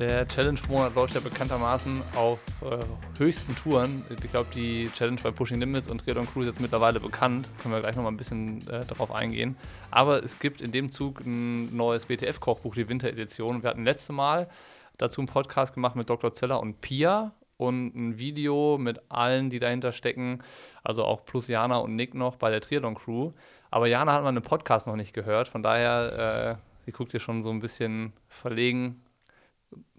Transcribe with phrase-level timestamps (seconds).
[0.00, 2.78] Der Challenge-Monat läuft ja bekanntermaßen auf äh,
[3.18, 4.02] höchsten Touren.
[4.08, 7.50] Ich glaube, die Challenge bei Pushing Limits und Triathlon Crew ist jetzt mittlerweile bekannt.
[7.60, 9.56] Können wir gleich nochmal ein bisschen äh, darauf eingehen.
[9.90, 13.62] Aber es gibt in dem Zug ein neues WTF-Kochbuch, die Winteredition.
[13.62, 14.48] Wir hatten letzte Mal
[14.96, 16.32] dazu einen Podcast gemacht mit Dr.
[16.32, 20.42] Zeller und Pia und ein Video mit allen, die dahinter stecken.
[20.82, 23.32] Also auch plus Jana und Nick noch bei der Triathlon Crew.
[23.70, 25.48] Aber Jana hat man einen Podcast noch nicht gehört.
[25.48, 29.02] Von daher, äh, sie guckt hier schon so ein bisschen verlegen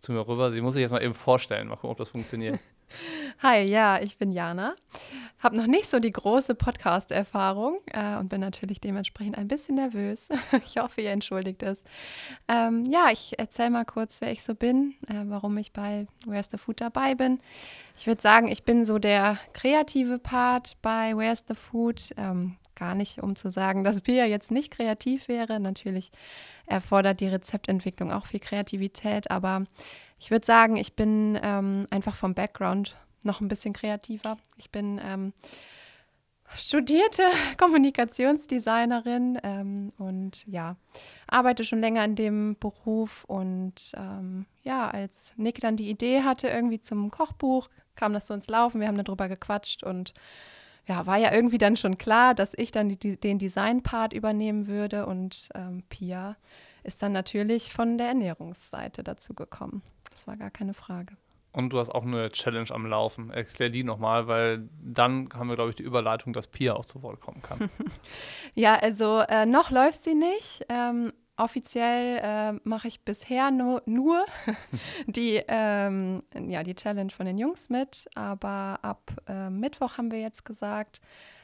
[0.02, 0.52] zu mir rüber.
[0.52, 1.68] Sie muss sich jetzt mal eben vorstellen.
[1.68, 2.60] Mal gucken, ob das funktioniert.
[3.40, 4.76] Hi, ja, ich bin Jana.
[5.40, 10.28] Habe noch nicht so die große Podcast-Erfahrung äh, und bin natürlich dementsprechend ein bisschen nervös.
[10.66, 11.84] ich hoffe, ihr entschuldigt es.
[12.48, 16.50] Ähm, ja, ich erzähle mal kurz, wer ich so bin, äh, warum ich bei Where's
[16.52, 17.40] the Food dabei bin.
[17.96, 22.14] Ich würde sagen, ich bin so der kreative Part bei Where's the Food.
[22.18, 25.60] Ähm, gar nicht, um zu sagen, dass Pia jetzt nicht kreativ wäre.
[25.60, 26.12] Natürlich
[26.66, 29.66] erfordert die Rezeptentwicklung auch viel Kreativität, aber
[30.18, 34.38] ich würde sagen, ich bin ähm, einfach vom Background noch ein bisschen kreativer.
[34.58, 35.32] Ich bin ähm,
[36.56, 37.22] studierte
[37.58, 40.76] Kommunikationsdesignerin ähm, und ja,
[41.28, 46.48] arbeite schon länger in dem Beruf und ähm, ja, als Nick dann die Idee hatte
[46.48, 50.16] irgendwie zum Kochbuch, kam das so ins Laufen, wir haben darüber gequatscht und
[50.92, 55.06] ja, war ja irgendwie dann schon klar, dass ich dann die, den Design-Part übernehmen würde
[55.06, 56.36] und ähm, Pia
[56.84, 59.84] ist dann natürlich von der Ernährungsseite dazu gekommen.
[60.12, 61.16] Das war gar keine Frage.
[61.54, 63.30] Und du hast auch eine Challenge am Laufen.
[63.30, 67.04] Erklär die nochmal, weil dann haben wir, glaube ich, die Überleitung, dass Pia auch zu
[67.04, 67.70] Wort kommen kann.
[68.56, 70.66] ja, also äh, noch läuft sie nicht.
[70.68, 74.26] Ähm, offiziell äh, mache ich bisher nur, nur
[75.08, 80.22] die, ähm, ja, die Challenge von den Jungs mit, aber ab äh, Mittwoch haben wir
[80.22, 81.02] jetzt gesagt,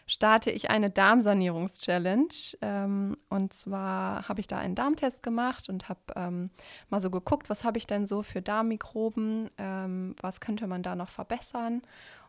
[0.07, 2.33] starte ich eine Darmsanierungs-Challenge.
[2.61, 6.49] Ähm, und zwar habe ich da einen Darmtest gemacht und habe ähm,
[6.89, 10.95] mal so geguckt, was habe ich denn so für Darmmikroben, ähm, was könnte man da
[10.95, 11.81] noch verbessern.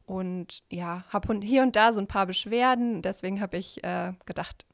[0.06, 3.02] Und ja, habe hier und da so ein paar Beschwerden.
[3.02, 4.66] Deswegen habe ich äh, gedacht,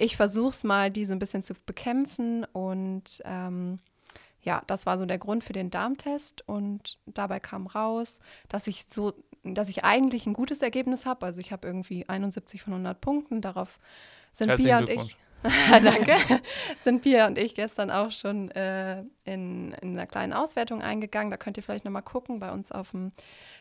[0.00, 2.44] ich versuche es mal, diese ein bisschen zu bekämpfen.
[2.52, 3.80] Und ähm,
[4.42, 6.46] ja, das war so der Grund für den Darmtest.
[6.48, 9.12] Und dabei kam raus, dass ich so,
[9.44, 11.26] dass ich eigentlich ein gutes Ergebnis habe.
[11.26, 13.42] Also ich habe irgendwie 71 von 100 Punkten.
[13.42, 13.78] Darauf
[14.32, 15.16] sind Pia und ich.
[15.70, 16.16] Danke.
[16.84, 21.30] Sind Pia und ich gestern auch schon äh, in, in einer kleinen Auswertung eingegangen.
[21.30, 22.40] Da könnt ihr vielleicht nochmal gucken.
[22.40, 23.12] Bei uns auf dem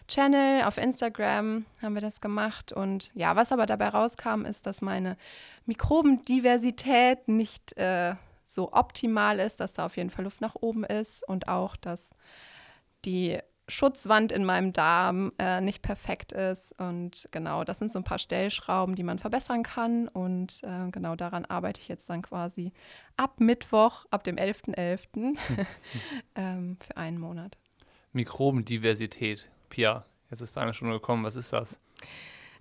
[0.08, 2.74] Channel, auf Instagram haben wir das gemacht.
[2.74, 5.16] Und ja, was aber dabei rauskam, ist, dass meine
[5.66, 11.28] Mikrobendiversität nicht äh, so optimal ist, dass da auf jeden Fall Luft nach oben ist
[11.28, 12.14] und auch, dass
[13.06, 16.74] die Schutzwand in meinem Darm äh, nicht perfekt ist.
[16.80, 20.08] Und genau, das sind so ein paar Stellschrauben, die man verbessern kann.
[20.08, 22.74] Und äh, genau daran arbeite ich jetzt dann quasi
[23.18, 24.76] ab Mittwoch, ab dem 11.11.
[24.76, 25.38] .11.,
[26.36, 27.56] ähm, für einen Monat.
[28.12, 29.50] Mikrobendiversität.
[29.70, 31.24] Pia, jetzt ist eine Stunde gekommen.
[31.24, 31.78] Was ist das?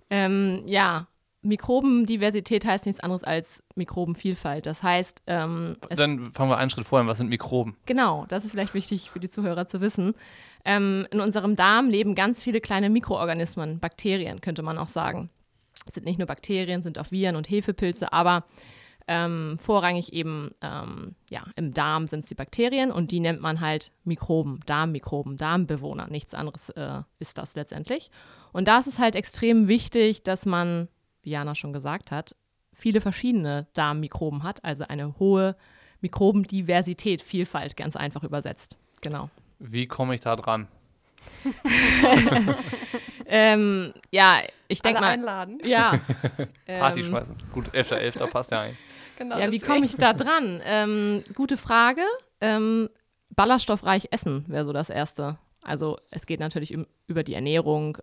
[0.09, 1.07] Ähm, ja,
[1.41, 4.65] Mikrobendiversität heißt nichts anderes als Mikrobenvielfalt.
[4.65, 7.07] Das heißt, ähm, dann fangen wir einen Schritt vorher.
[7.07, 7.77] Was sind Mikroben?
[7.85, 10.15] Genau, das ist vielleicht wichtig für die Zuhörer zu wissen.
[10.65, 15.29] Ähm, in unserem Darm leben ganz viele kleine Mikroorganismen, Bakterien könnte man auch sagen.
[15.87, 18.43] Es sind nicht nur Bakterien, sind auch Viren und Hefepilze, aber
[19.07, 23.59] ähm, vorrangig eben ähm, ja, im Darm sind es die Bakterien und die nennt man
[23.59, 26.07] halt Mikroben, Darmmikroben, Darmbewohner.
[26.09, 28.11] Nichts anderes äh, ist das letztendlich.
[28.51, 30.89] Und da ist es halt extrem wichtig, dass man
[31.21, 32.35] wie Jana schon gesagt hat,
[32.73, 35.55] viele verschiedene Darmmikroben hat, also eine hohe
[36.01, 38.77] Mikrobendiversität, Vielfalt, ganz einfach übersetzt.
[39.01, 39.29] Genau.
[39.59, 40.67] Wie komme ich da dran?
[43.25, 45.09] ähm, ja, ich denke mal.
[45.09, 45.59] einladen.
[45.63, 45.99] Ja.
[46.65, 47.35] Party ähm, schmeißen.
[47.53, 48.17] Gut, 11.11.
[48.17, 48.27] .11.
[48.27, 48.77] passt ja ein.
[49.17, 50.61] Genau, ja, wie komme ich da dran?
[50.63, 52.03] Ähm, gute Frage.
[52.39, 52.89] Ähm,
[53.35, 55.37] ballaststoffreich essen wäre so das Erste.
[55.63, 57.97] Also es geht natürlich über die Ernährung.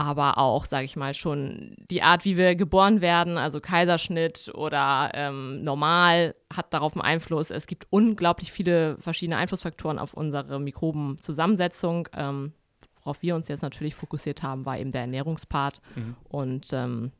[0.00, 5.10] Aber auch, sage ich mal, schon die Art, wie wir geboren werden, also Kaiserschnitt oder
[5.12, 7.50] ähm, normal, hat darauf einen Einfluss.
[7.50, 12.08] Es gibt unglaublich viele verschiedene Einflussfaktoren auf unsere Mikrobenzusammensetzung.
[12.16, 12.54] Ähm,
[13.02, 15.82] worauf wir uns jetzt natürlich fokussiert haben, war eben der Ernährungspart.
[15.94, 16.16] Mhm.
[16.30, 17.12] Und ähm,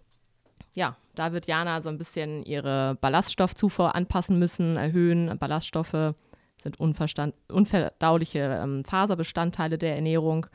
[0.74, 5.36] ja, da wird Jana so ein bisschen ihre Ballaststoffzufuhr anpassen müssen, erhöhen.
[5.38, 6.14] Ballaststoffe
[6.62, 10.46] sind unverdauliche ähm, Faserbestandteile der Ernährung.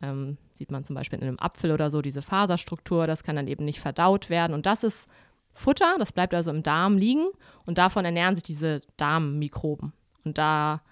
[0.00, 3.48] Ähm, sieht man zum Beispiel in einem Apfel oder so, diese Faserstruktur, das kann dann
[3.48, 4.54] eben nicht verdaut werden.
[4.54, 5.08] Und das ist
[5.54, 7.26] Futter, das bleibt also im Darm liegen
[7.66, 9.92] und davon ernähren sich diese Darmmikroben.
[10.24, 10.82] Und da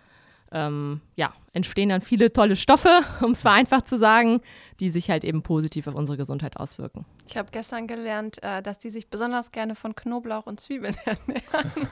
[0.50, 4.40] ähm, ja, entstehen dann viele tolle Stoffe, um es vereinfacht zu sagen,
[4.80, 7.06] die sich halt eben positiv auf unsere Gesundheit auswirken.
[7.28, 11.88] Ich habe gestern gelernt, äh, dass die sich besonders gerne von Knoblauch und Zwiebeln ernähren.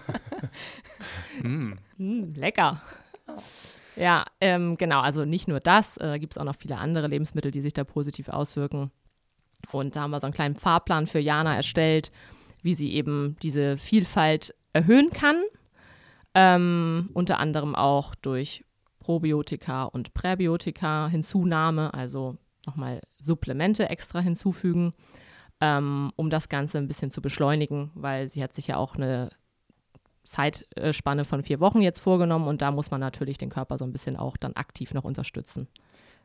[1.96, 2.02] mm.
[2.02, 2.82] Mm, lecker.
[3.98, 5.00] Ja, ähm, genau.
[5.00, 7.82] Also nicht nur das, äh, gibt es auch noch viele andere Lebensmittel, die sich da
[7.82, 8.92] positiv auswirken.
[9.72, 12.12] Und da haben wir so einen kleinen Fahrplan für Jana erstellt,
[12.62, 15.42] wie sie eben diese Vielfalt erhöhen kann.
[16.34, 18.64] Ähm, unter anderem auch durch
[19.00, 22.36] Probiotika und Präbiotika Hinzunahme, also
[22.66, 24.92] nochmal Supplemente extra hinzufügen,
[25.60, 29.30] ähm, um das Ganze ein bisschen zu beschleunigen, weil sie hat sich ja auch eine
[30.30, 33.92] Zeitspanne von vier Wochen jetzt vorgenommen und da muss man natürlich den Körper so ein
[33.92, 35.68] bisschen auch dann aktiv noch unterstützen.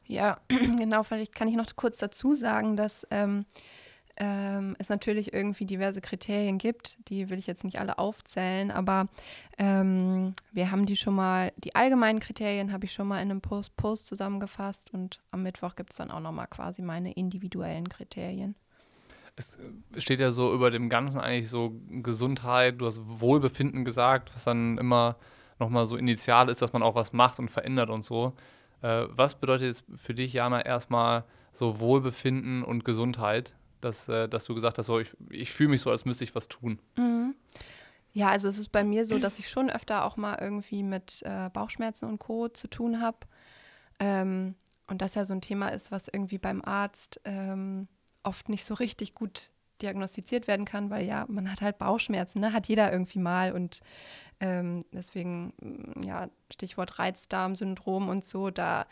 [0.05, 3.45] Ja, genau, vielleicht kann ich noch kurz dazu sagen, dass ähm,
[4.17, 6.97] ähm, es natürlich irgendwie diverse Kriterien gibt.
[7.09, 9.07] Die will ich jetzt nicht alle aufzählen, aber
[9.57, 13.41] ähm, wir haben die schon mal, die allgemeinen Kriterien habe ich schon mal in einem
[13.41, 18.55] Post, Post zusammengefasst und am Mittwoch gibt es dann auch nochmal quasi meine individuellen Kriterien.
[19.35, 24.33] Es äh, steht ja so über dem Ganzen eigentlich so Gesundheit, du hast Wohlbefinden gesagt,
[24.35, 25.17] was dann immer
[25.59, 28.33] nochmal so initial ist, dass man auch was macht und verändert und so.
[28.81, 33.53] Äh, was bedeutet jetzt für dich, Jana, erstmal so Wohlbefinden und Gesundheit?
[33.81, 36.35] Dass, äh, dass du gesagt hast, so, ich, ich fühle mich so, als müsste ich
[36.35, 36.79] was tun.
[36.97, 37.35] Mhm.
[38.13, 41.21] Ja, also es ist bei mir so, dass ich schon öfter auch mal irgendwie mit
[41.23, 42.47] äh, Bauchschmerzen und Co.
[42.47, 43.17] zu tun habe.
[43.99, 44.55] Ähm,
[44.87, 47.87] und das ja so ein Thema ist, was irgendwie beim Arzt ähm,
[48.23, 52.53] oft nicht so richtig gut diagnostiziert werden kann, weil ja, man hat halt Bauchschmerzen, ne?
[52.53, 53.81] hat jeder irgendwie mal und
[54.39, 58.85] ähm, deswegen, mm, ja, Stichwort Reizdarmsyndrom und so, da,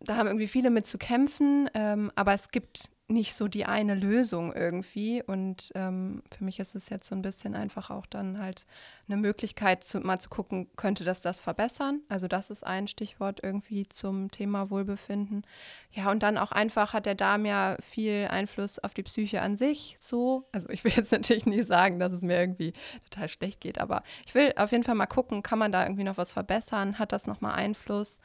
[0.00, 3.94] da haben irgendwie viele mit zu kämpfen, ähm, aber es gibt nicht so die eine
[3.94, 5.22] Lösung irgendwie.
[5.22, 8.66] Und ähm, für mich ist es jetzt so ein bisschen einfach auch dann halt
[9.08, 12.02] eine Möglichkeit, zu, mal zu gucken, könnte das das verbessern?
[12.10, 15.46] Also das ist ein Stichwort irgendwie zum Thema Wohlbefinden.
[15.92, 19.56] Ja, und dann auch einfach hat der Darm ja viel Einfluss auf die Psyche an
[19.56, 19.96] sich.
[19.98, 22.74] So, also ich will jetzt natürlich nie sagen, dass es mir irgendwie
[23.10, 26.04] total schlecht geht, aber ich will auf jeden Fall mal gucken, kann man da irgendwie
[26.04, 26.98] noch was verbessern?
[26.98, 28.20] Hat das nochmal Einfluss?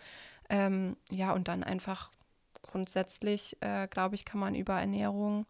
[0.50, 2.12] Ähm, ja, und dann einfach
[2.74, 5.46] grundsätzlich, äh, glaube ich, kann man über Ernährung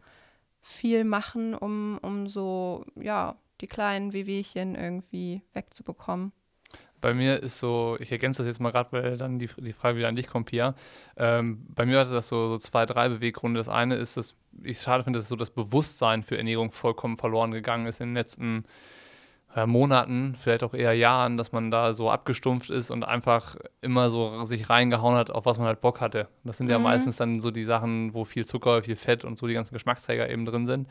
[0.61, 6.33] viel machen, um, um so, ja, die kleinen Wehwehchen irgendwie wegzubekommen.
[6.99, 9.97] Bei mir ist so, ich ergänze das jetzt mal gerade, weil dann die, die Frage
[9.97, 10.75] wieder an dich kommt, Pia.
[11.15, 13.57] Ähm, bei mir hatte das so, so zwei, drei Beweggründe.
[13.57, 17.51] Das eine ist, dass ich schade finde, dass so das Bewusstsein für Ernährung vollkommen verloren
[17.51, 18.65] gegangen ist in den letzten Jahren
[19.55, 24.09] äh, Monaten, vielleicht auch eher Jahren, dass man da so abgestumpft ist und einfach immer
[24.09, 26.27] so sich reingehauen hat, auf was man halt Bock hatte.
[26.43, 26.71] Das sind mhm.
[26.71, 29.73] ja meistens dann so die Sachen, wo viel Zucker, viel Fett und so die ganzen
[29.73, 30.87] Geschmacksträger eben drin sind.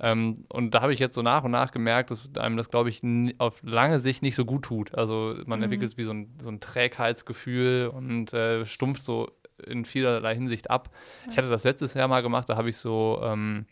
[0.00, 2.88] Ähm, und da habe ich jetzt so nach und nach gemerkt, dass einem das, glaube
[2.88, 3.02] ich,
[3.38, 4.94] auf lange Sicht nicht so gut tut.
[4.94, 5.64] Also man mhm.
[5.64, 9.28] entwickelt wie so ein, so ein Trägheitsgefühl und äh, stumpft so
[9.66, 10.90] in vielerlei Hinsicht ab.
[11.24, 11.32] Ja.
[11.32, 13.66] Ich hatte das letztes Jahr mal gemacht, da habe ich so ähm,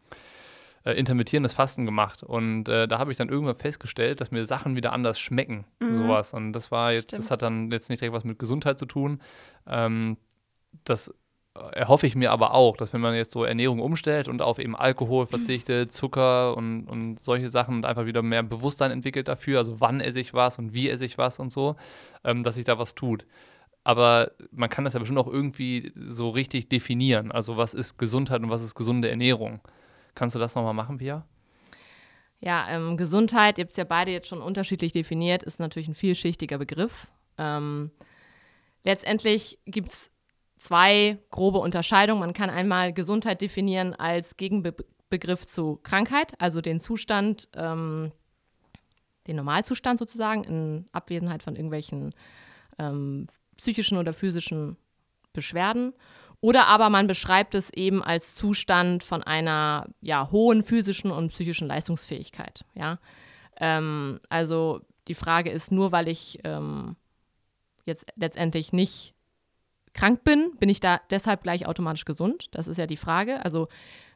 [0.86, 2.22] äh, intermittierendes Fasten gemacht.
[2.22, 5.64] Und äh, da habe ich dann irgendwann festgestellt, dass mir Sachen wieder anders schmecken.
[5.80, 5.94] Mhm.
[5.94, 6.32] Sowas.
[6.32, 7.24] Und das war jetzt, Stimmt.
[7.24, 9.20] das hat dann jetzt nicht direkt was mit Gesundheit zu tun.
[9.66, 10.16] Ähm,
[10.84, 11.12] das
[11.72, 14.76] erhoffe ich mir aber auch, dass wenn man jetzt so Ernährung umstellt und auf eben
[14.76, 19.80] Alkohol verzichtet, Zucker und, und solche Sachen und einfach wieder mehr Bewusstsein entwickelt dafür, also
[19.80, 21.74] wann esse ich was und wie esse ich was und so,
[22.22, 23.26] ähm, dass sich da was tut.
[23.82, 27.32] Aber man kann das ja bestimmt auch irgendwie so richtig definieren.
[27.32, 29.60] Also was ist Gesundheit und was ist gesunde Ernährung?
[30.16, 31.24] Kannst du das nochmal machen, Pia?
[32.40, 35.94] Ja, ähm, Gesundheit, ihr habt es ja beide jetzt schon unterschiedlich definiert, ist natürlich ein
[35.94, 37.06] vielschichtiger Begriff.
[37.38, 37.90] Ähm,
[38.82, 40.10] letztendlich gibt es
[40.56, 42.20] zwei grobe Unterscheidungen.
[42.20, 48.10] Man kann einmal Gesundheit definieren als Gegenbegriff zu Krankheit, also den Zustand, ähm,
[49.26, 52.14] den Normalzustand sozusagen, in Abwesenheit von irgendwelchen
[52.78, 53.26] ähm,
[53.58, 54.78] psychischen oder physischen
[55.34, 55.92] Beschwerden.
[56.40, 61.68] Oder aber man beschreibt es eben als Zustand von einer ja, hohen physischen und psychischen
[61.68, 62.64] Leistungsfähigkeit.
[62.74, 62.98] Ja?
[63.58, 66.96] Ähm, also die Frage ist, nur weil ich ähm,
[67.84, 69.14] jetzt letztendlich nicht
[69.94, 72.48] krank bin, bin ich da deshalb gleich automatisch gesund?
[72.50, 73.44] Das ist ja die Frage.
[73.44, 73.68] Also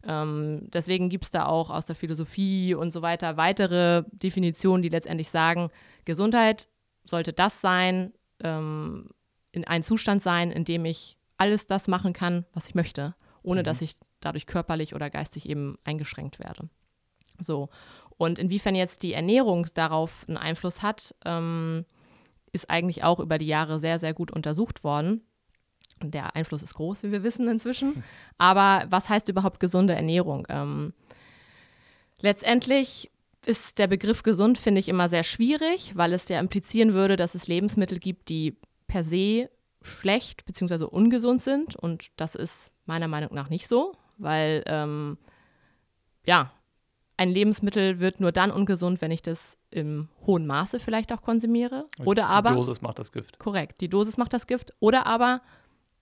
[0.06, 4.88] ähm, deswegen gibt es da auch aus der Philosophie und so weiter weitere Definitionen, die
[4.88, 5.70] letztendlich sagen,
[6.04, 6.68] Gesundheit
[7.02, 8.12] sollte das sein,
[8.42, 9.08] ähm,
[9.52, 13.62] in ein Zustand sein, in dem ich alles das machen kann, was ich möchte, ohne
[13.62, 13.64] mhm.
[13.64, 16.68] dass ich dadurch körperlich oder geistig eben eingeschränkt werde.
[17.38, 17.70] So.
[18.18, 21.86] Und inwiefern jetzt die Ernährung darauf einen Einfluss hat, ähm,
[22.52, 25.22] ist eigentlich auch über die Jahre sehr, sehr gut untersucht worden.
[26.02, 28.04] Der Einfluss ist groß, wie wir wissen inzwischen.
[28.38, 30.46] Aber was heißt überhaupt gesunde Ernährung?
[30.50, 30.92] Ähm,
[32.20, 33.10] letztendlich
[33.46, 37.34] ist der Begriff gesund, finde ich, immer sehr schwierig, weil es ja implizieren würde, dass
[37.34, 39.48] es Lebensmittel gibt, die per se
[39.82, 40.84] schlecht bzw.
[40.84, 41.76] ungesund sind.
[41.76, 45.18] Und das ist meiner Meinung nach nicht so, weil ähm,
[46.26, 46.52] ja,
[47.16, 51.86] ein Lebensmittel wird nur dann ungesund, wenn ich das im hohen Maße vielleicht auch konsumiere.
[52.04, 52.50] Oder die aber.
[52.50, 53.38] Die Dosis macht das Gift.
[53.38, 54.72] Korrekt, die Dosis macht das Gift.
[54.80, 55.42] Oder aber,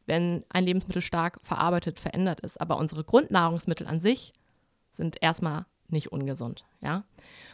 [0.07, 2.61] wenn ein Lebensmittel stark verarbeitet, verändert ist.
[2.61, 4.33] Aber unsere Grundnahrungsmittel an sich
[4.93, 6.65] sind erstmal nicht ungesund.
[6.81, 7.05] Ja?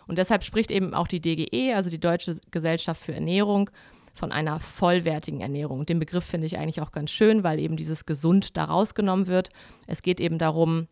[0.06, 3.70] Und deshalb spricht eben auch die DGE, also die Deutsche Gesellschaft für Ernährung,
[4.14, 5.87] von einer vollwertigen Ernährung.
[5.87, 9.50] Den Begriff finde ich eigentlich auch ganz schön, weil eben dieses gesund da rausgenommen wird.
[9.87, 10.87] Es geht eben darum,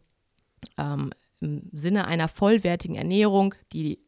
[0.77, 4.01] ähm, im Sinne einer vollwertigen Ernährung die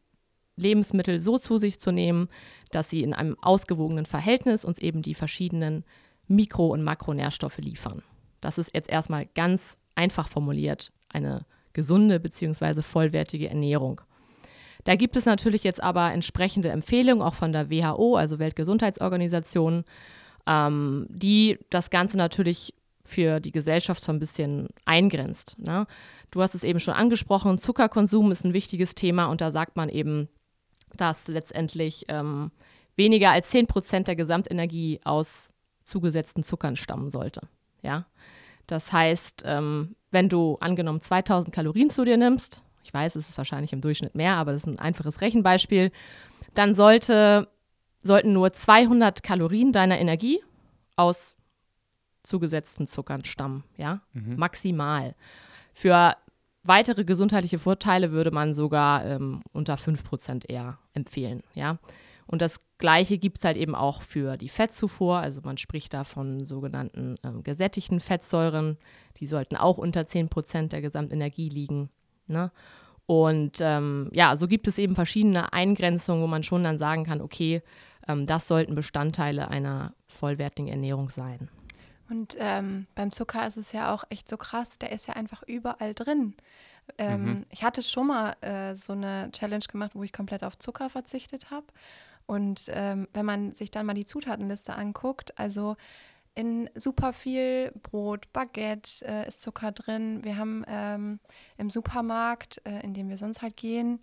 [0.57, 2.29] Lebensmittel so zu sich zu nehmen,
[2.71, 5.83] dass sie in einem ausgewogenen Verhältnis uns eben die verschiedenen
[6.27, 8.03] Mikro- und Makronährstoffe liefern.
[8.41, 12.81] Das ist jetzt erstmal ganz einfach formuliert eine gesunde bzw.
[12.81, 14.01] vollwertige Ernährung.
[14.85, 19.83] Da gibt es natürlich jetzt aber entsprechende Empfehlungen, auch von der WHO, also Weltgesundheitsorganisation,
[20.47, 22.73] ähm, die das Ganze natürlich
[23.03, 25.57] für die Gesellschaft so ein bisschen eingrenzt.
[25.59, 25.85] Ne?
[26.31, 29.89] Du hast es eben schon angesprochen, Zuckerkonsum ist ein wichtiges Thema und da sagt man
[29.89, 30.29] eben,
[30.95, 32.51] dass letztendlich ähm,
[32.95, 35.49] weniger als 10 Prozent der Gesamtenergie aus
[35.83, 37.41] zugesetzten Zuckern stammen sollte.
[37.81, 38.05] Ja?
[38.67, 43.37] Das heißt, ähm, wenn du angenommen 2000 Kalorien zu dir nimmst, ich weiß, es ist
[43.37, 45.91] wahrscheinlich im Durchschnitt mehr, aber das ist ein einfaches Rechenbeispiel,
[46.53, 47.47] dann sollte,
[48.03, 50.39] sollten nur 200 Kalorien deiner Energie
[50.95, 51.35] aus
[52.23, 54.35] zugesetzten Zuckern stammen, ja, mhm.
[54.37, 55.15] maximal.
[55.73, 56.15] Für
[56.63, 61.79] weitere gesundheitliche Vorteile würde man sogar ähm, unter 5% eher empfehlen, ja.
[62.27, 65.17] Und das Gleiche gibt es halt eben auch für die Fettzufuhr.
[65.17, 68.77] Also man spricht da von sogenannten ähm, gesättigten Fettsäuren.
[69.17, 71.91] Die sollten auch unter 10 Prozent der Gesamtenergie liegen.
[72.27, 72.51] Ne?
[73.05, 77.21] Und ähm, ja, so gibt es eben verschiedene Eingrenzungen, wo man schon dann sagen kann,
[77.21, 77.61] okay,
[78.07, 81.49] ähm, das sollten Bestandteile einer vollwertigen Ernährung sein.
[82.09, 85.43] Und ähm, beim Zucker ist es ja auch echt so krass, der ist ja einfach
[85.43, 86.35] überall drin.
[86.97, 87.45] Ähm, mhm.
[87.49, 91.49] Ich hatte schon mal äh, so eine Challenge gemacht, wo ich komplett auf Zucker verzichtet
[91.49, 91.65] habe.
[92.27, 95.75] Und ähm, wenn man sich dann mal die Zutatenliste anguckt, also
[96.35, 100.23] in super viel Brot, Baguette äh, ist Zucker drin.
[100.23, 101.19] Wir haben ähm,
[101.57, 104.01] im Supermarkt, äh, in dem wir sonst halt gehen,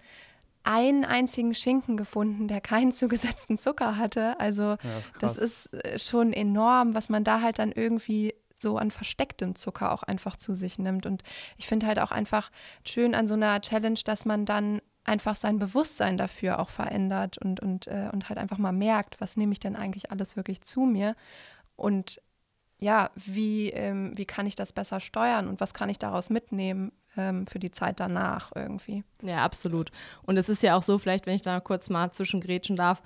[0.64, 4.40] einen einzigen Schinken gefunden, der keinen zugesetzten Zucker hatte.
[4.40, 4.78] Also ja,
[5.20, 9.54] das, ist, das ist schon enorm, was man da halt dann irgendwie so an verstecktem
[9.54, 11.04] Zucker auch einfach zu sich nimmt.
[11.04, 11.22] Und
[11.58, 12.50] ich finde halt auch einfach
[12.86, 17.60] schön an so einer Challenge, dass man dann einfach sein Bewusstsein dafür auch verändert und,
[17.60, 20.82] und, äh, und halt einfach mal merkt, was nehme ich denn eigentlich alles wirklich zu
[20.82, 21.16] mir
[21.82, 22.20] und
[22.80, 26.90] ja, wie, ähm, wie kann ich das besser steuern und was kann ich daraus mitnehmen
[27.16, 29.04] ähm, für die Zeit danach irgendwie.
[29.22, 29.92] Ja, absolut.
[30.22, 33.02] Und es ist ja auch so, vielleicht, wenn ich da kurz mal zwischengrätschen darf,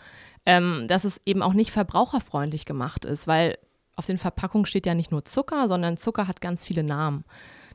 [0.46, 3.58] ähm, dass es eben auch nicht verbraucherfreundlich gemacht ist, weil
[3.96, 7.24] auf den Verpackungen steht ja nicht nur Zucker, sondern Zucker hat ganz viele Namen.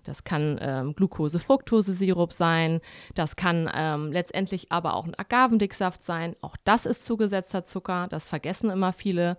[0.03, 2.79] Das kann ähm, Glucose-Fructose-Sirup sein.
[3.13, 6.36] Das kann ähm, letztendlich aber auch ein Agavendicksaft sein.
[6.41, 8.08] Auch das ist zugesetzter Zucker.
[8.10, 9.38] Das vergessen immer viele.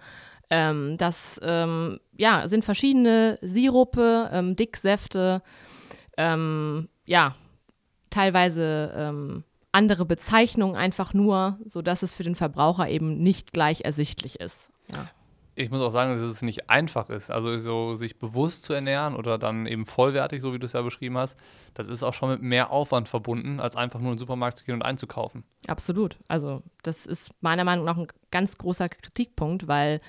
[0.54, 5.40] Ähm, das ähm, ja, sind verschiedene Sirupe, ähm, Dicksäfte,
[6.18, 7.34] ähm, ja,
[8.10, 9.14] teilweise
[9.72, 14.70] andere Bezeichnungen einfach nur, sodass es für den Verbraucher eben nicht gleich ersichtlich ist.
[14.94, 15.08] Ja
[15.54, 17.30] ich muss auch sagen, dass es nicht einfach ist.
[17.30, 20.80] Also so sich bewusst zu ernähren oder dann eben vollwertig, so wie du es ja
[20.80, 21.38] beschrieben hast,
[21.74, 24.64] das ist auch schon mit mehr Aufwand verbunden, als einfach nur in den Supermarkt zu
[24.64, 25.44] gehen und einzukaufen.
[25.66, 26.16] Absolut.
[26.28, 30.00] Also das ist meiner Meinung nach ein ganz großer Kritikpunkt, weil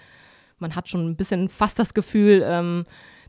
[0.63, 2.85] man hat schon ein bisschen fast das Gefühl, ähm,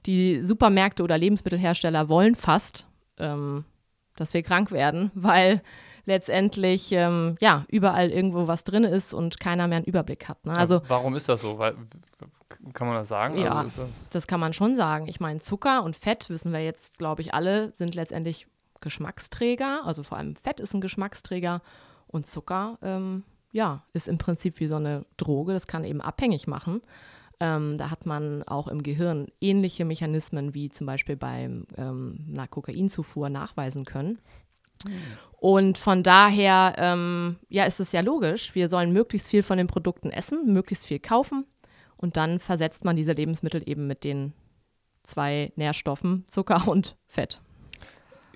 [0.07, 2.89] die Supermärkte oder Lebensmittelhersteller wollen fast,
[3.19, 3.65] ähm,
[4.17, 5.61] dass wir krank werden, weil
[6.07, 10.45] letztendlich ähm, ja überall irgendwo was drin ist und keiner mehr einen Überblick hat.
[10.47, 10.57] Ne?
[10.57, 11.59] Also warum ist das so?
[11.59, 11.75] Weil,
[12.73, 13.37] kann man das sagen?
[13.39, 15.09] Ja, also das, das kann man schon sagen.
[15.09, 18.47] Ich meine, Zucker und Fett wissen wir jetzt, glaube ich, alle sind letztendlich
[18.81, 19.83] Geschmacksträger.
[19.85, 21.63] Also vor allem Fett ist ein Geschmacksträger
[22.07, 25.53] und Zucker, ähm, ja, ist im Prinzip wie so eine Droge.
[25.53, 26.83] Das kann eben abhängig machen.
[27.41, 32.47] Ähm, da hat man auch im Gehirn ähnliche Mechanismen wie zum Beispiel beim ähm, einer
[32.47, 34.19] Kokainzufuhr nachweisen können.
[35.39, 39.67] Und von daher, ähm, ja, ist es ja logisch, wir sollen möglichst viel von den
[39.67, 41.47] Produkten essen, möglichst viel kaufen
[41.97, 44.33] und dann versetzt man diese Lebensmittel eben mit den
[45.03, 47.41] zwei Nährstoffen, Zucker und Fett.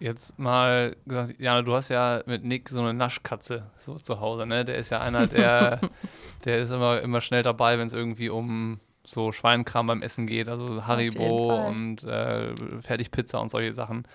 [0.01, 4.47] Jetzt mal gesagt, Jana, du hast ja mit Nick so eine Naschkatze so zu Hause,
[4.47, 4.65] ne?
[4.65, 5.81] Der ist ja einer, der,
[6.45, 8.79] der ist immer, immer schnell dabei, wenn es irgendwie um
[9.09, 14.07] so Schweinkram beim Essen geht, also Haribo und äh, Fertigpizza und solche Sachen.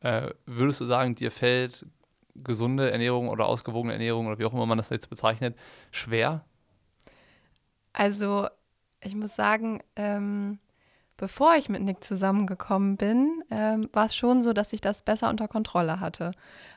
[0.00, 1.86] Äh, würdest du sagen, dir fällt
[2.34, 5.56] gesunde Ernährung oder ausgewogene Ernährung oder wie auch immer man das jetzt bezeichnet,
[5.90, 6.44] schwer?
[7.94, 8.46] Also,
[9.00, 10.58] ich muss sagen, ähm,
[11.16, 15.30] bevor ich mit Nick zusammengekommen bin, ähm, war es schon so, dass ich das besser
[15.30, 16.32] unter Kontrolle hatte.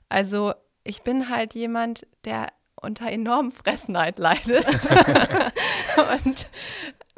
[0.07, 0.53] Also,
[0.85, 2.47] ich bin halt jemand, der
[2.81, 4.65] unter enormem Fressneid leidet.
[6.25, 6.47] und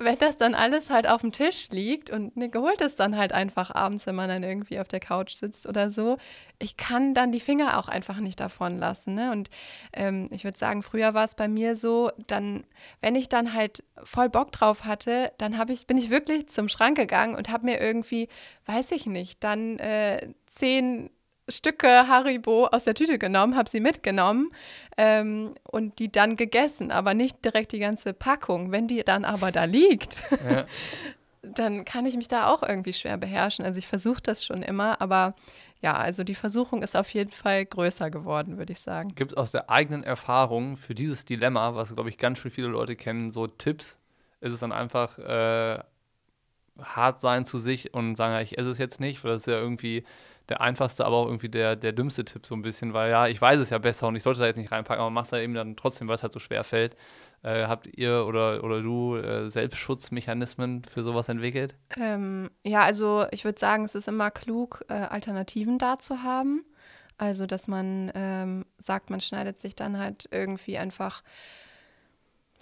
[0.04, 3.32] wenn das dann alles halt auf dem Tisch liegt und Nick holt es dann halt
[3.32, 6.18] einfach abends, wenn man dann irgendwie auf der Couch sitzt oder so,
[6.60, 9.14] ich kann dann die Finger auch einfach nicht davon lassen.
[9.14, 9.32] Ne?
[9.32, 9.50] Und
[9.94, 12.64] ähm, ich würde sagen, früher war es bei mir so, dann,
[13.02, 16.98] wenn ich dann halt voll Bock drauf hatte, dann ich, bin ich wirklich zum Schrank
[16.98, 18.28] gegangen und habe mir irgendwie,
[18.66, 21.10] weiß ich nicht, dann äh, zehn
[21.52, 24.52] Stücke Haribo aus der Tüte genommen, habe sie mitgenommen
[24.98, 28.72] ähm, und die dann gegessen, aber nicht direkt die ganze Packung.
[28.72, 30.18] Wenn die dann aber da liegt,
[30.50, 30.66] ja.
[31.42, 33.66] dann kann ich mich da auch irgendwie schwer beherrschen.
[33.66, 35.36] Also ich versuche das schon immer, aber
[35.82, 39.16] ja, also die Versuchung ist auf jeden Fall größer geworden, würde ich sagen.
[39.16, 42.68] Gibt es aus der eigenen Erfahrung für dieses Dilemma, was glaube ich ganz schön viele
[42.68, 43.98] Leute kennen, so Tipps?
[44.42, 45.80] Ist es dann einfach äh,
[46.80, 49.60] hart sein zu sich und sagen, ich esse es jetzt nicht, weil das ist ja
[49.60, 50.04] irgendwie
[50.52, 53.42] der einfachste, aber auch irgendwie der, der dümmste Tipp so ein bisschen, weil ja, ich
[53.42, 55.54] weiß es ja besser und ich sollte da jetzt nicht reinpacken, aber machst da eben
[55.54, 56.96] dann trotzdem, weil es halt so schwer fällt.
[57.44, 61.76] Äh, habt ihr oder, oder du äh, Selbstschutzmechanismen für sowas entwickelt?
[61.98, 66.66] Ähm, ja, also ich würde sagen, es ist immer klug, äh, Alternativen da zu haben.
[67.18, 71.24] Also, dass man ähm, sagt, man schneidet sich dann halt irgendwie einfach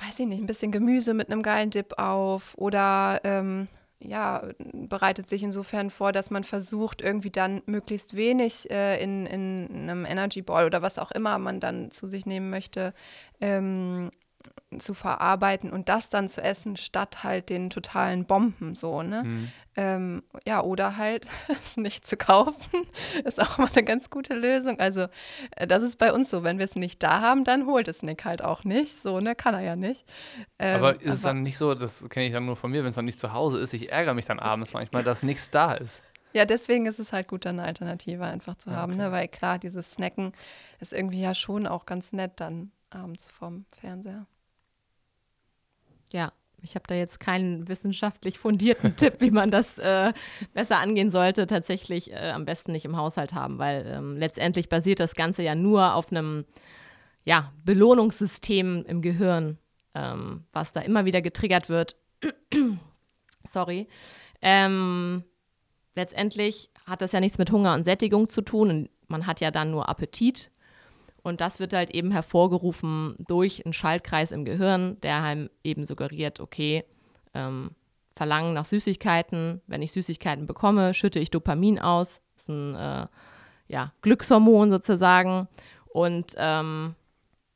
[0.02, 3.68] weiß ich nicht, ein bisschen Gemüse mit einem geilen Dip auf oder ähm,
[4.02, 9.90] ja, bereitet sich insofern vor, dass man versucht, irgendwie dann möglichst wenig äh, in, in
[9.90, 12.94] einem Energy Ball oder was auch immer man dann zu sich nehmen möchte,
[13.42, 14.12] ähm,
[14.78, 19.24] zu verarbeiten und das dann zu essen, statt halt den totalen Bomben so, ne?
[19.24, 19.52] Mhm.
[19.76, 22.86] Ähm, ja, oder halt es nicht zu kaufen,
[23.26, 24.80] ist auch mal eine ganz gute Lösung.
[24.80, 25.08] Also
[25.56, 28.04] äh, das ist bei uns so, wenn wir es nicht da haben, dann holt es
[28.04, 29.36] Nick halt auch nicht, so, ne?
[29.36, 30.06] Kann er ja nicht.
[30.60, 32.84] Ähm, aber ist aber, es dann nicht so, das kenne ich dann nur von mir,
[32.84, 35.50] wenn es dann nicht zu Hause ist, ich ärgere mich dann abends manchmal, dass nichts
[35.50, 36.04] da ist.
[36.34, 39.06] Ja, deswegen ist es halt gut, dann eine Alternative einfach zu haben, ne?
[39.06, 39.10] okay.
[39.10, 39.12] ne?
[39.12, 40.34] Weil klar, dieses Snacken
[40.80, 44.26] ist irgendwie ja schon auch ganz nett dann abends vom Fernseher.
[46.12, 50.14] Ja, ich habe da jetzt keinen wissenschaftlich fundierten Tipp, wie man das äh,
[50.54, 51.48] besser angehen sollte.
[51.48, 55.56] Tatsächlich äh, am besten nicht im Haushalt haben, weil ähm, letztendlich basiert das Ganze ja
[55.56, 56.46] nur auf einem
[57.26, 59.58] ja, Belohnungssystem im Gehirn,
[59.94, 61.96] ähm, was da immer wieder getriggert wird.
[63.44, 63.88] Sorry.
[64.42, 65.24] Ähm,
[65.96, 69.52] letztendlich hat das ja nichts mit Hunger und Sättigung zu tun und man hat ja
[69.52, 70.52] dann nur Appetit.
[71.22, 76.40] Und das wird halt eben hervorgerufen durch einen Schaltkreis im Gehirn, der einem eben suggeriert,
[76.40, 76.86] okay,
[77.34, 77.72] ähm,
[78.16, 83.08] Verlangen nach Süßigkeiten, wenn ich Süßigkeiten bekomme, schütte ich Dopamin aus, das ist ein äh,
[83.70, 85.48] ja, Glückshormon sozusagen.
[85.94, 86.96] Und ähm,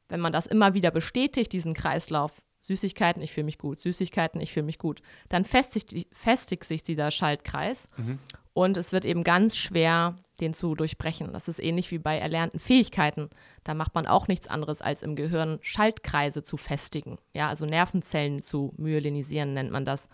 [0.08, 4.54] wenn man das immer wieder bestätigt, diesen Kreislauf, Süßigkeiten, ich fühle mich gut, Süßigkeiten, ich
[4.54, 8.20] fühle mich gut, dann festigt, festigt sich dieser Schaltkreis mhm.
[8.54, 11.32] und es wird eben ganz schwer, den zu durchbrechen.
[11.32, 13.30] Das ist ähnlich wie bei erlernten Fähigkeiten.
[13.64, 17.18] Da macht man auch nichts anderes, als im Gehirn Schaltkreise zu festigen.
[17.34, 20.10] Ja, also Nervenzellen zu myelinisieren nennt man das.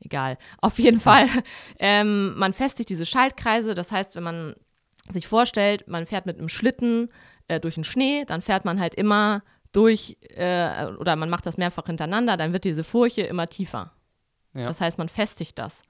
[0.00, 0.36] Egal.
[0.60, 1.26] Auf jeden Fall,
[1.78, 3.74] ähm, man festigt diese Schaltkreise.
[3.74, 4.54] Das heißt, wenn man
[5.08, 7.08] sich vorstellt, man fährt mit einem Schlitten
[7.48, 9.42] äh, durch den Schnee, dann fährt man halt immer
[9.72, 13.92] durch, äh, oder man macht das mehrfach hintereinander, dann wird diese Furche immer tiefer.
[14.54, 14.66] Ja.
[14.66, 15.82] Das heißt, man festigt das.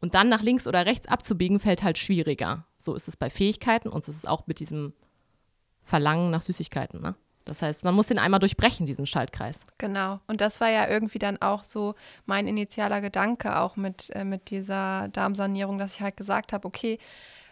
[0.00, 2.66] Und dann nach links oder rechts abzubiegen, fällt halt schwieriger.
[2.76, 4.92] So ist es bei Fähigkeiten und so ist es auch mit diesem
[5.82, 7.00] Verlangen nach Süßigkeiten.
[7.00, 7.16] Ne?
[7.48, 9.60] Das heißt, man muss den einmal durchbrechen, diesen Schaltkreis.
[9.78, 10.20] Genau.
[10.26, 11.94] Und das war ja irgendwie dann auch so
[12.26, 16.98] mein initialer Gedanke, auch mit, äh, mit dieser Darmsanierung, dass ich halt gesagt habe, okay,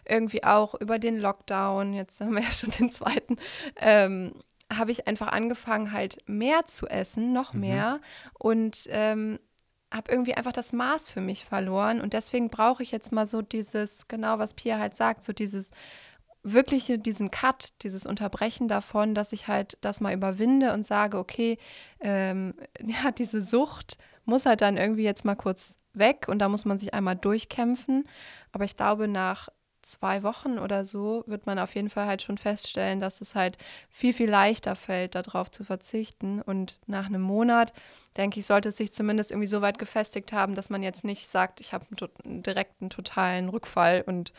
[0.09, 3.39] irgendwie auch über den Lockdown, jetzt haben wir ja schon den zweiten,
[3.77, 4.35] ähm,
[4.73, 7.61] habe ich einfach angefangen, halt mehr zu essen, noch mhm.
[7.61, 8.01] mehr.
[8.35, 9.39] Und ähm,
[9.97, 12.01] habe irgendwie einfach das Maß für mich verloren.
[12.01, 15.71] Und deswegen brauche ich jetzt mal so dieses, genau was Pia halt sagt, so dieses
[16.43, 21.59] wirkliche, diesen Cut, dieses Unterbrechen davon, dass ich halt das mal überwinde und sage, okay,
[22.01, 22.55] ähm,
[22.85, 26.79] ja, diese Sucht muss halt dann irgendwie jetzt mal kurz weg und da muss man
[26.79, 28.07] sich einmal durchkämpfen.
[28.53, 29.49] Aber ich glaube, nach
[29.87, 33.59] zwei Wochen oder so wird man auf jeden Fall halt schon feststellen, dass es halt
[33.89, 36.41] viel, viel leichter fällt, darauf zu verzichten.
[36.43, 37.73] Und nach einem Monat,
[38.17, 41.29] denke ich, sollte es sich zumindest irgendwie so weit gefestigt haben, dass man jetzt nicht
[41.29, 41.87] sagt, ich habe
[42.25, 44.33] einen direkten totalen Rückfall und,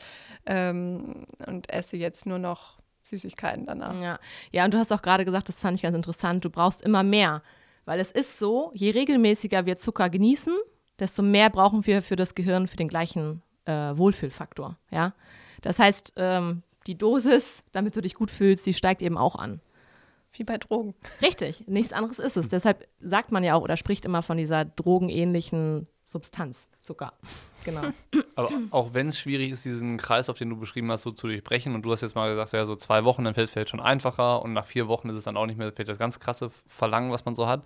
[0.46, 4.00] ähm, und esse jetzt nur noch Süßigkeiten danach.
[4.02, 4.20] Ja.
[4.52, 7.04] ja, und du hast auch gerade gesagt, das fand ich ganz interessant, du brauchst immer
[7.04, 7.42] mehr.
[7.86, 10.54] Weil es ist so, je regelmäßiger wir Zucker genießen,
[11.00, 14.77] desto mehr brauchen wir für das Gehirn für den gleichen äh, Wohlfühlfaktor.
[14.91, 15.13] Ja?
[15.62, 19.60] Das heißt, ähm, die Dosis, damit du dich gut fühlst, die steigt eben auch an.
[20.32, 20.93] Wie bei Drogen.
[21.21, 22.47] Richtig, nichts anderes ist es.
[22.47, 26.67] Deshalb sagt man ja auch oder spricht immer von dieser drogenähnlichen Substanz.
[26.82, 27.13] Zucker.
[27.65, 27.82] Genau.
[28.36, 31.27] Aber auch wenn es schwierig ist, diesen Kreis, auf den du beschrieben hast, so zu
[31.27, 33.71] durchbrechen, und du hast jetzt mal gesagt, ja, so zwei Wochen, dann fällt es vielleicht
[33.71, 36.17] schon einfacher und nach vier Wochen ist es dann auch nicht mehr vielleicht das ganz
[36.17, 37.65] krasse Verlangen, was man so hat.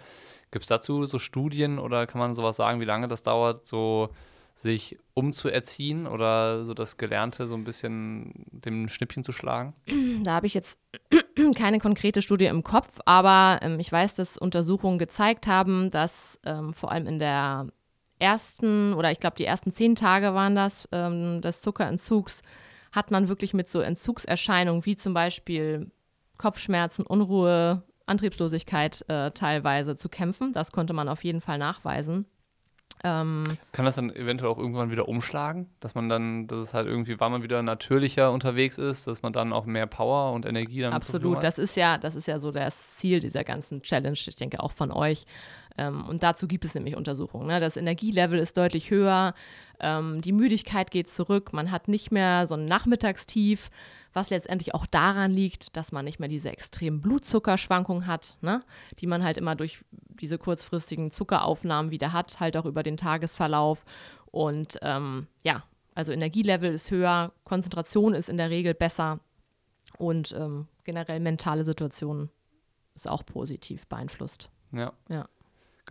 [0.49, 4.09] Gibt es dazu so Studien oder kann man sowas sagen, wie lange das dauert, so
[4.62, 9.74] sich umzuerziehen oder so das Gelernte so ein bisschen dem Schnippchen zu schlagen?
[10.24, 10.80] Da habe ich jetzt
[11.56, 16.74] keine konkrete Studie im Kopf, aber ähm, ich weiß, dass Untersuchungen gezeigt haben, dass ähm,
[16.74, 17.67] vor allem in der
[18.19, 22.43] ersten oder ich glaube die ersten zehn Tage waren das ähm, des Zuckerentzugs,
[22.91, 25.91] hat man wirklich mit so Entzugserscheinungen wie zum Beispiel
[26.38, 30.54] Kopfschmerzen, Unruhe, Antriebslosigkeit äh, teilweise zu kämpfen.
[30.54, 32.26] Das konnte man auf jeden Fall nachweisen.
[33.04, 36.88] Ähm, Kann das dann eventuell auch irgendwann wieder umschlagen, dass man dann, dass es halt
[36.88, 40.82] irgendwie, weil man wieder natürlicher unterwegs ist, dass man dann auch mehr Power und Energie
[40.82, 44.36] dann Absolut, das ist ja, das ist ja so das Ziel dieser ganzen Challenge, ich
[44.36, 45.25] denke auch von euch.
[45.77, 47.47] Ähm, und dazu gibt es nämlich Untersuchungen.
[47.47, 47.60] Ne?
[47.60, 49.34] Das Energielevel ist deutlich höher,
[49.79, 53.69] ähm, die Müdigkeit geht zurück, man hat nicht mehr so ein Nachmittagstief
[54.13, 58.63] was letztendlich auch daran liegt, dass man nicht mehr diese extremen Blutzuckerschwankungen hat, ne?
[58.99, 63.86] die man halt immer durch diese kurzfristigen Zuckeraufnahmen wieder hat, halt auch über den Tagesverlauf.
[64.25, 65.63] Und ähm, ja,
[65.95, 69.19] also Energielevel ist höher, Konzentration ist in der Regel besser
[69.97, 72.29] und ähm, generell mentale Situation
[72.93, 74.49] ist auch positiv beeinflusst.
[74.73, 74.93] Ja.
[75.10, 75.27] ja.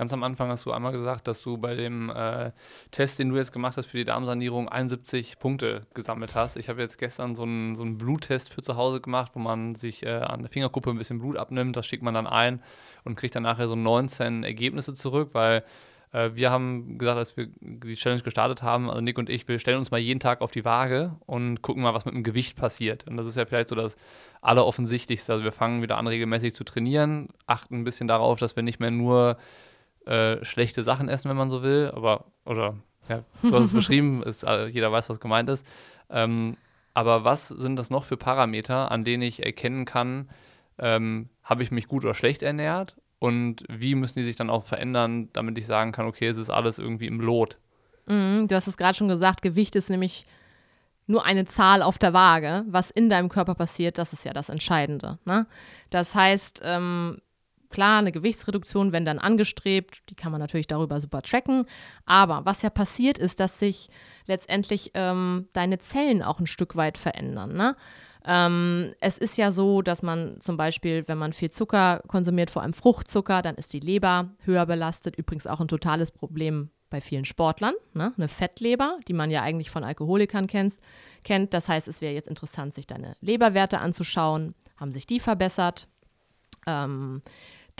[0.00, 2.52] Ganz am Anfang hast du einmal gesagt, dass du bei dem äh,
[2.90, 6.56] Test, den du jetzt gemacht hast für die Darmsanierung, 71 Punkte gesammelt hast.
[6.56, 9.74] Ich habe jetzt gestern so einen, so einen Bluttest für zu Hause gemacht, wo man
[9.74, 11.76] sich äh, an der Fingerkuppe ein bisschen Blut abnimmt.
[11.76, 12.62] Das schickt man dann ein
[13.04, 15.64] und kriegt dann nachher so 19 Ergebnisse zurück, weil
[16.14, 19.58] äh, wir haben gesagt, als wir die Challenge gestartet haben, also Nick und ich, wir
[19.58, 22.56] stellen uns mal jeden Tag auf die Waage und gucken mal, was mit dem Gewicht
[22.56, 23.06] passiert.
[23.06, 23.98] Und das ist ja vielleicht so das
[24.40, 25.30] Alleroffensichtlichste.
[25.30, 28.80] Also wir fangen wieder an, regelmäßig zu trainieren, achten ein bisschen darauf, dass wir nicht
[28.80, 29.36] mehr nur
[30.06, 32.76] äh, schlechte Sachen essen, wenn man so will, aber, oder,
[33.08, 35.66] ja, du hast es beschrieben, ist, äh, jeder weiß, was gemeint ist.
[36.08, 36.56] Ähm,
[36.94, 40.28] aber was sind das noch für Parameter, an denen ich erkennen kann,
[40.78, 44.64] ähm, habe ich mich gut oder schlecht ernährt und wie müssen die sich dann auch
[44.64, 47.58] verändern, damit ich sagen kann, okay, es ist alles irgendwie im Lot?
[48.06, 50.26] Mhm, du hast es gerade schon gesagt, Gewicht ist nämlich
[51.06, 52.64] nur eine Zahl auf der Waage.
[52.68, 55.18] Was in deinem Körper passiert, das ist ja das Entscheidende.
[55.26, 55.46] Ne?
[55.90, 57.20] Das heißt, ähm,
[57.70, 61.66] Klar, eine Gewichtsreduktion, wenn dann angestrebt, die kann man natürlich darüber super tracken.
[62.04, 63.88] Aber was ja passiert ist, dass sich
[64.26, 67.54] letztendlich ähm, deine Zellen auch ein Stück weit verändern.
[67.54, 67.76] Ne?
[68.24, 72.62] Ähm, es ist ja so, dass man zum Beispiel, wenn man viel Zucker konsumiert, vor
[72.62, 75.16] allem Fruchtzucker, dann ist die Leber höher belastet.
[75.16, 78.12] Übrigens auch ein totales Problem bei vielen Sportlern, ne?
[78.16, 80.74] eine Fettleber, die man ja eigentlich von Alkoholikern kennt.
[81.22, 81.54] kennt.
[81.54, 84.54] Das heißt, es wäre jetzt interessant, sich deine Leberwerte anzuschauen.
[84.76, 85.86] Haben sich die verbessert?
[86.66, 87.22] Ähm,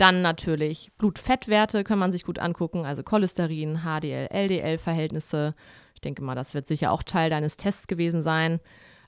[0.01, 5.53] dann natürlich Blutfettwerte kann man sich gut angucken, also Cholesterin, HDL, LDL-Verhältnisse.
[5.93, 8.59] Ich denke mal, das wird sicher auch Teil deines Tests gewesen sein.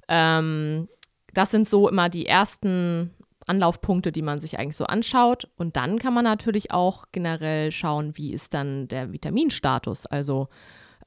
[0.07, 0.87] Ähm,
[1.33, 3.11] das sind so immer die ersten
[3.47, 5.49] Anlaufpunkte, die man sich eigentlich so anschaut.
[5.57, 10.05] Und dann kann man natürlich auch generell schauen, wie ist dann der Vitaminstatus.
[10.05, 10.47] Also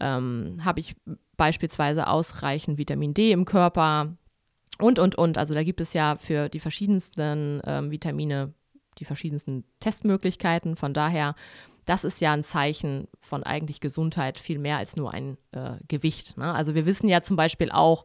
[0.00, 0.96] ähm, habe ich
[1.36, 4.16] beispielsweise ausreichend Vitamin D im Körper
[4.78, 5.38] und, und, und.
[5.38, 8.52] Also da gibt es ja für die verschiedensten ähm, Vitamine
[8.98, 10.76] die verschiedensten Testmöglichkeiten.
[10.76, 11.34] Von daher,
[11.84, 16.36] das ist ja ein Zeichen von eigentlich Gesundheit, viel mehr als nur ein äh, Gewicht.
[16.36, 16.52] Ne?
[16.52, 18.04] Also wir wissen ja zum Beispiel auch,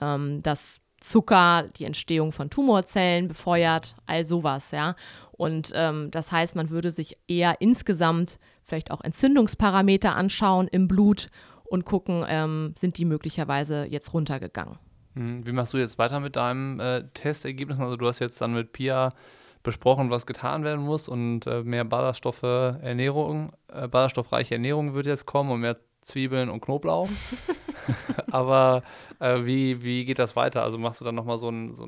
[0.00, 4.96] ähm, dass Zucker die Entstehung von Tumorzellen befeuert, all sowas, ja.
[5.32, 11.30] Und ähm, das heißt, man würde sich eher insgesamt vielleicht auch Entzündungsparameter anschauen im Blut
[11.64, 14.78] und gucken, ähm, sind die möglicherweise jetzt runtergegangen.
[15.14, 17.80] Hm, wie machst du jetzt weiter mit deinem äh, Testergebnis?
[17.80, 19.14] Also du hast jetzt dann mit Pia
[19.62, 25.26] besprochen, was getan werden muss und äh, mehr Ballaststoffe Ernährung, äh, ballaststoffreiche Ernährung wird jetzt
[25.26, 27.08] kommen und mehr Zwiebeln und Knoblauch.
[28.30, 28.82] Aber
[29.18, 30.62] äh, wie, wie geht das weiter?
[30.62, 31.86] Also machst du dann nochmal so einen so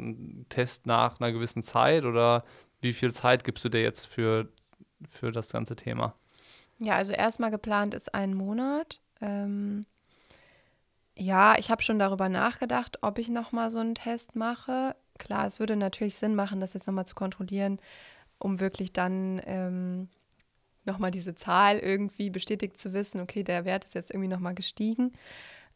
[0.49, 2.45] Test nach einer gewissen Zeit oder
[2.81, 4.49] wie viel Zeit gibst du dir jetzt für,
[5.09, 6.15] für das ganze Thema?
[6.79, 9.01] Ja, also erstmal geplant ist ein Monat.
[9.21, 9.87] Ähm,
[11.17, 15.61] ja, ich habe schon darüber nachgedacht, ob ich nochmal so einen Test mache klar, es
[15.61, 17.79] würde natürlich Sinn machen, das jetzt nochmal zu kontrollieren,
[18.39, 20.09] um wirklich dann ähm,
[20.85, 25.13] nochmal diese Zahl irgendwie bestätigt zu wissen, okay, der Wert ist jetzt irgendwie nochmal gestiegen.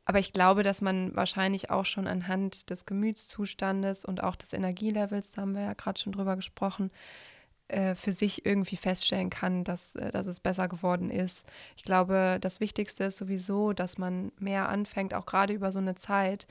[0.04, 5.30] Aber ich glaube, dass man wahrscheinlich auch schon anhand des Gemütszustandes und auch des Energielevels,
[5.32, 6.90] da haben wir ja gerade schon drüber gesprochen,
[7.68, 11.46] äh, für sich irgendwie feststellen kann, dass, äh, dass es besser geworden ist.
[11.76, 15.96] Ich glaube, das Wichtigste ist sowieso, dass man mehr anfängt, auch gerade über so eine
[15.96, 16.46] Zeit,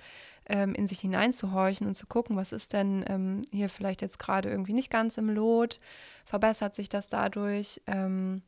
[0.48, 4.50] ähm, in sich hineinzuhorchen und zu gucken, was ist denn ähm, hier vielleicht jetzt gerade
[4.50, 5.80] irgendwie nicht ganz im Lot,
[6.26, 7.82] verbessert sich das dadurch.
[7.88, 8.42] Ähm,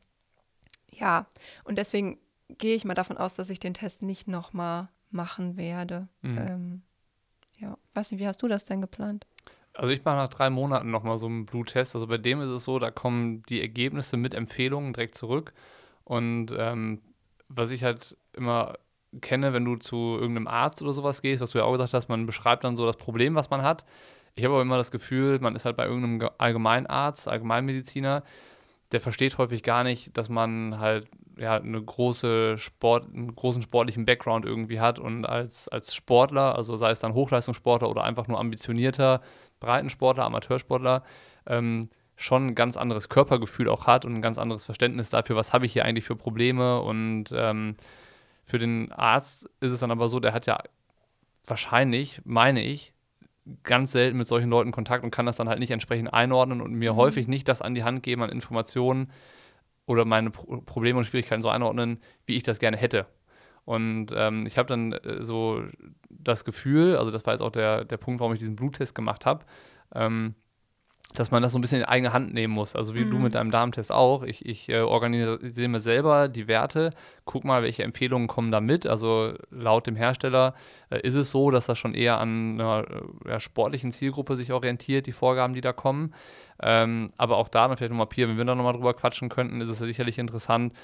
[0.92, 1.26] ja,
[1.64, 6.08] und deswegen gehe ich mal davon aus, dass ich den Test nicht nochmal machen werde.
[6.22, 6.38] Mhm.
[6.38, 6.82] Ähm,
[7.58, 9.26] ja, weiß nicht, wie hast du das denn geplant?
[9.74, 11.94] Also ich mache nach drei Monaten nochmal so einen Bluttest.
[11.94, 15.52] Also bei dem ist es so, da kommen die Ergebnisse mit Empfehlungen direkt zurück.
[16.04, 17.00] Und ähm,
[17.48, 18.74] was ich halt immer
[19.20, 22.08] kenne, wenn du zu irgendeinem Arzt oder sowas gehst, was du ja auch gesagt hast,
[22.08, 23.84] man beschreibt dann so das Problem, was man hat.
[24.34, 28.22] Ich habe aber immer das Gefühl, man ist halt bei irgendeinem Allgemeinarzt, Allgemeinmediziner,
[28.92, 34.04] der versteht häufig gar nicht, dass man halt ja eine große Sport, einen großen sportlichen
[34.04, 38.38] Background irgendwie hat und als, als Sportler, also sei es dann Hochleistungssportler oder einfach nur
[38.38, 39.20] ambitionierter
[39.60, 41.02] Breitensportler, Amateursportler,
[41.46, 45.52] ähm, schon ein ganz anderes Körpergefühl auch hat und ein ganz anderes Verständnis dafür, was
[45.52, 46.80] habe ich hier eigentlich für Probleme.
[46.80, 47.76] Und ähm,
[48.48, 50.58] für den Arzt ist es dann aber so, der hat ja
[51.46, 52.94] wahrscheinlich, meine ich,
[53.62, 56.72] ganz selten mit solchen Leuten Kontakt und kann das dann halt nicht entsprechend einordnen und
[56.72, 56.96] mir mhm.
[56.96, 59.12] häufig nicht das an die Hand geben an Informationen
[59.84, 63.06] oder meine Pro Probleme und Schwierigkeiten so einordnen, wie ich das gerne hätte.
[63.66, 65.62] Und ähm, ich habe dann äh, so
[66.08, 69.26] das Gefühl, also das war jetzt auch der, der Punkt, warum ich diesen Bluttest gemacht
[69.26, 69.44] habe,
[69.94, 70.34] ähm,
[71.14, 72.76] dass man das so ein bisschen in eigene Hand nehmen muss.
[72.76, 73.10] Also wie mhm.
[73.10, 74.22] du mit deinem Darmtest auch.
[74.22, 76.92] Ich, ich äh, organisiere mir selber die Werte,
[77.24, 78.86] guck mal, welche Empfehlungen kommen da mit.
[78.86, 80.54] Also laut dem Hersteller
[80.90, 82.84] äh, ist es so, dass das schon eher an einer
[83.24, 86.12] äh, sportlichen Zielgruppe sich orientiert, die Vorgaben, die da kommen.
[86.60, 89.60] Ähm, aber auch da, dann vielleicht nochmal Pier, wenn wir da nochmal drüber quatschen könnten,
[89.62, 90.74] ist es sicherlich interessant,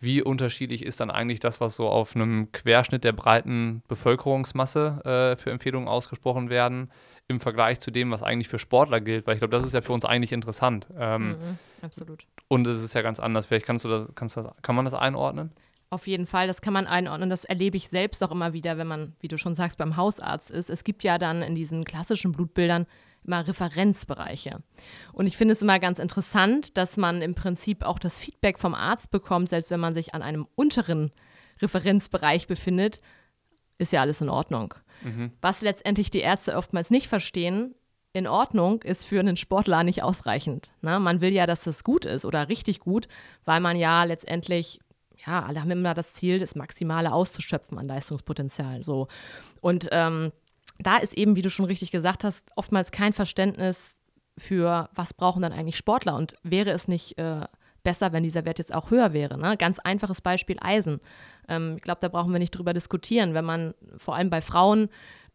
[0.00, 5.36] wie unterschiedlich ist dann eigentlich das, was so auf einem Querschnitt der breiten Bevölkerungsmasse äh,
[5.36, 6.90] für Empfehlungen ausgesprochen werden,
[7.28, 9.80] im Vergleich zu dem, was eigentlich für Sportler gilt, weil ich glaube, das ist ja
[9.80, 10.86] für uns eigentlich interessant.
[10.98, 12.26] Ähm, mhm, absolut.
[12.48, 13.46] Und es ist ja ganz anders.
[13.46, 15.52] Vielleicht kannst du das, kannst das, kann man das einordnen?
[15.90, 17.28] Auf jeden Fall, das kann man einordnen.
[17.28, 20.50] Das erlebe ich selbst auch immer wieder, wenn man, wie du schon sagst, beim Hausarzt
[20.50, 20.70] ist.
[20.70, 22.86] Es gibt ja dann in diesen klassischen Blutbildern
[23.24, 24.62] immer Referenzbereiche.
[25.12, 28.74] Und ich finde es immer ganz interessant, dass man im Prinzip auch das Feedback vom
[28.74, 31.12] Arzt bekommt, selbst wenn man sich an einem unteren
[31.60, 33.00] Referenzbereich befindet,
[33.78, 34.74] ist ja alles in Ordnung.
[35.04, 35.32] Mhm.
[35.40, 37.74] Was letztendlich die Ärzte oftmals nicht verstehen,
[38.12, 40.72] in Ordnung ist für einen Sportler nicht ausreichend.
[40.82, 41.00] Ne?
[41.00, 43.08] Man will ja, dass das gut ist oder richtig gut,
[43.44, 44.80] weil man ja letztendlich,
[45.26, 48.82] ja, alle haben immer das Ziel, das Maximale auszuschöpfen an Leistungspotenzial.
[48.82, 49.08] So.
[49.60, 50.32] Und ähm,
[50.78, 53.98] da ist eben, wie du schon richtig gesagt hast, oftmals kein Verständnis
[54.36, 57.46] für, was brauchen dann eigentlich Sportler und wäre es nicht äh,
[57.82, 59.38] besser, wenn dieser Wert jetzt auch höher wäre.
[59.38, 59.56] Ne?
[59.56, 61.00] Ganz einfaches Beispiel Eisen.
[61.48, 63.34] Ähm, ich glaube, da brauchen wir nicht drüber diskutieren.
[63.34, 64.88] Wenn man vor allem bei Frauen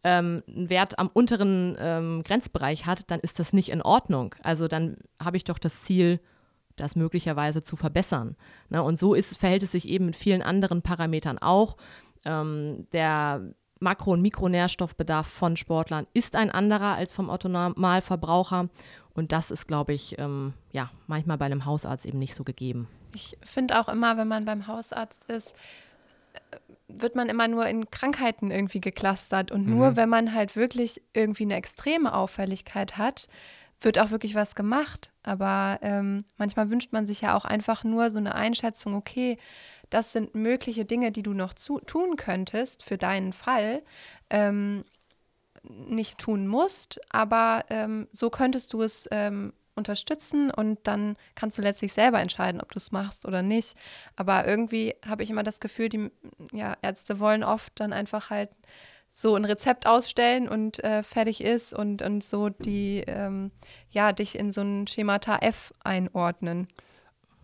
[0.04, 4.34] ähm, einen Wert am unteren ähm, Grenzbereich hat, dann ist das nicht in Ordnung.
[4.42, 6.20] Also dann habe ich doch das Ziel,
[6.76, 8.36] das möglicherweise zu verbessern.
[8.68, 8.82] Ne?
[8.82, 11.76] Und so ist, verhält es sich eben mit vielen anderen Parametern auch.
[12.24, 18.68] Ähm, der Makro- und Mikronährstoffbedarf von Sportlern ist ein anderer als vom Otto-Normalverbraucher.
[19.18, 22.86] Und das ist, glaube ich, ähm, ja, manchmal bei einem Hausarzt eben nicht so gegeben.
[23.16, 25.56] Ich finde auch immer, wenn man beim Hausarzt ist,
[26.52, 29.50] äh, wird man immer nur in Krankheiten irgendwie geklustert.
[29.50, 29.76] Und mhm.
[29.76, 33.26] nur wenn man halt wirklich irgendwie eine extreme Auffälligkeit hat,
[33.80, 35.10] wird auch wirklich was gemacht.
[35.24, 39.36] Aber ähm, manchmal wünscht man sich ja auch einfach nur so eine Einschätzung, okay,
[39.90, 43.82] das sind mögliche Dinge, die du noch zu, tun könntest für deinen Fall.
[44.30, 44.84] Ähm,
[45.62, 51.62] nicht tun musst, aber ähm, so könntest du es ähm, unterstützen und dann kannst du
[51.62, 53.76] letztlich selber entscheiden, ob du es machst oder nicht.
[54.16, 56.10] Aber irgendwie habe ich immer das Gefühl, die
[56.52, 58.50] ja, Ärzte wollen oft dann einfach halt
[59.10, 63.50] so ein Rezept ausstellen und äh, fertig ist und, und so die, ähm,
[63.90, 66.68] ja, dich in so ein Schemata F einordnen.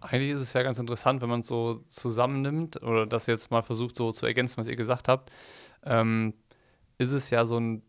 [0.00, 3.62] Eigentlich ist es ja ganz interessant, wenn man es so zusammennimmt oder das jetzt mal
[3.62, 5.31] versucht so zu ergänzen, was ihr gesagt habt,
[5.85, 6.35] ähm,
[6.98, 7.83] ist es ja so ein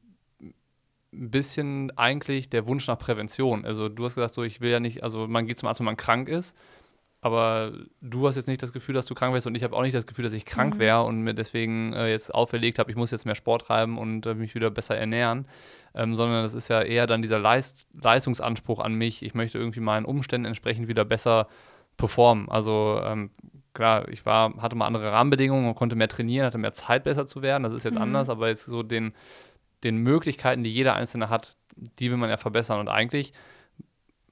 [1.30, 3.66] bisschen eigentlich der Wunsch nach Prävention.
[3.66, 5.86] Also du hast gesagt, so ich will ja nicht, also man geht zum Arzt, wenn
[5.86, 6.56] man krank ist,
[7.22, 9.82] aber du hast jetzt nicht das Gefühl, dass du krank wärst und ich habe auch
[9.82, 10.80] nicht das Gefühl, dass ich krank mhm.
[10.80, 14.26] wäre und mir deswegen äh, jetzt auferlegt habe, ich muss jetzt mehr Sport treiben und
[14.28, 15.48] äh, mich wieder besser ernähren,
[15.96, 19.24] ähm, sondern das ist ja eher dann dieser Leist Leistungsanspruch an mich.
[19.24, 21.48] Ich möchte irgendwie meinen Umständen entsprechend wieder besser
[21.98, 22.48] performen.
[22.50, 23.32] Also ähm,
[23.74, 27.28] klar, ich war, hatte mal andere Rahmenbedingungen und konnte mehr trainieren, hatte mehr Zeit, besser
[27.28, 27.64] zu werden.
[27.64, 28.02] Das ist jetzt mhm.
[28.02, 29.14] anders, aber jetzt so den,
[29.86, 32.80] den Möglichkeiten, die jeder Einzelne hat, die will man ja verbessern.
[32.80, 33.34] Und eigentlich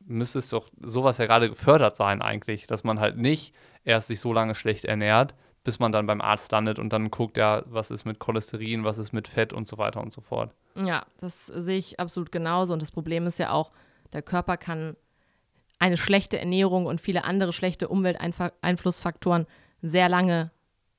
[0.06, 3.54] müsste es doch sowas ja gerade gefördert sein, eigentlich, dass man halt nicht
[3.86, 7.38] erst sich so lange schlecht ernährt, bis man dann beim Arzt landet und dann guckt,
[7.38, 10.54] ja, was ist mit Cholesterin, was ist mit Fett und so weiter und so fort.
[10.76, 12.74] Ja, das sehe ich absolut genauso.
[12.74, 13.72] Und das Problem ist ja auch,
[14.12, 14.98] der Körper kann
[15.80, 19.48] eine schlechte Ernährung und viele andere schlechte Umwelteinflussfaktoren
[19.82, 20.52] sehr lange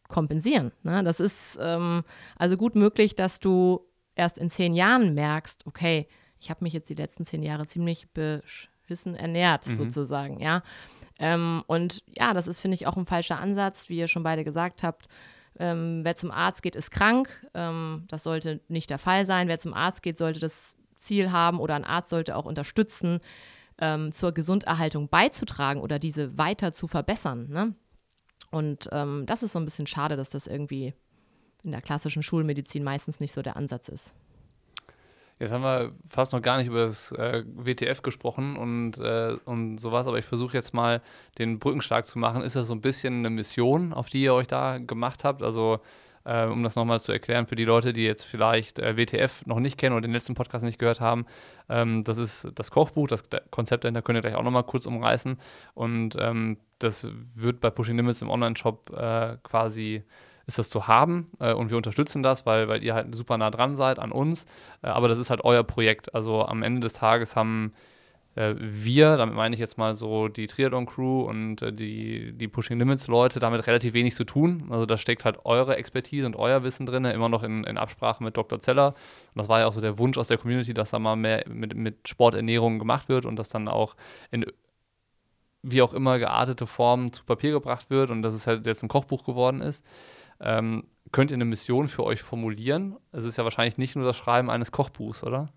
[0.09, 0.73] kompensieren.
[0.83, 1.03] Ne?
[1.03, 2.05] Das ist ähm,
[2.37, 3.81] also gut möglich, dass du
[4.15, 6.07] erst in zehn Jahren merkst, okay,
[6.41, 9.77] ich habe mich jetzt die letzten zehn Jahre ziemlich beschissen ernährt, mhm.
[9.77, 10.63] sozusagen, ja.
[11.19, 14.45] Ähm, und ja, das ist, finde ich, auch ein falscher Ansatz, wie ihr schon beide
[14.45, 15.09] gesagt habt.
[15.59, 17.47] Ähm, wer zum Arzt geht, ist krank.
[17.55, 19.47] Ähm, das sollte nicht der Fall sein.
[19.47, 23.21] Wer zum Arzt geht, sollte das Ziel haben oder ein Arzt sollte auch unterstützen,
[23.79, 27.49] ähm, zur Gesunderhaltung beizutragen oder diese weiter zu verbessern.
[27.49, 27.75] Ne?
[28.51, 30.95] Und ähm, das ist so ein bisschen schade, dass das irgendwie
[31.65, 34.15] in der klassischen Schulmedizin meistens nicht so der Ansatz ist.
[35.41, 39.79] Jetzt haben wir fast noch gar nicht über das äh, WTF gesprochen und, äh, und
[39.79, 41.03] sowas, aber ich versuche jetzt mal
[41.39, 42.43] den Brückenschlag zu machen.
[42.43, 45.43] Ist das so ein bisschen eine Mission, auf die ihr euch da gemacht habt?
[45.43, 45.81] Also,
[46.25, 49.59] äh, um das nochmal zu erklären für die Leute, die jetzt vielleicht äh, WTF noch
[49.59, 51.27] nicht kennen oder den letzten Podcast nicht gehört haben,
[51.69, 55.37] ähm, das ist das Kochbuch, das Konzept dahinter könnt ihr gleich auch nochmal kurz umreißen.
[55.75, 60.05] Und ähm, das wird bei Pushing Limits im Online-Shop äh, quasi
[60.47, 63.51] ist das zu haben äh, und wir unterstützen das, weil, weil ihr halt super nah
[63.51, 64.47] dran seid an uns.
[64.83, 66.15] Äh, aber das ist halt euer Projekt.
[66.15, 67.73] Also am Ende des Tages haben
[68.35, 72.79] äh, wir, damit meine ich jetzt mal so die Triathlon-Crew und äh, die, die Pushing
[72.79, 74.67] Limits-Leute, damit relativ wenig zu tun.
[74.71, 78.23] Also da steckt halt eure Expertise und euer Wissen drin, immer noch in, in Absprache
[78.23, 78.61] mit Dr.
[78.61, 78.89] Zeller.
[78.89, 81.45] Und das war ja auch so der Wunsch aus der Community, dass da mal mehr
[81.49, 83.97] mit, mit Sporternährung gemacht wird und das dann auch
[84.31, 84.45] in
[85.67, 88.89] wie auch immer geartete Form zu Papier gebracht wird und dass es halt jetzt ein
[88.89, 89.83] Kochbuch geworden ist
[90.41, 92.97] ähm, könnt ihr eine Mission für euch formulieren?
[93.13, 95.53] Es ist ja wahrscheinlich nicht nur das Schreiben eines Kochbuchs, oder?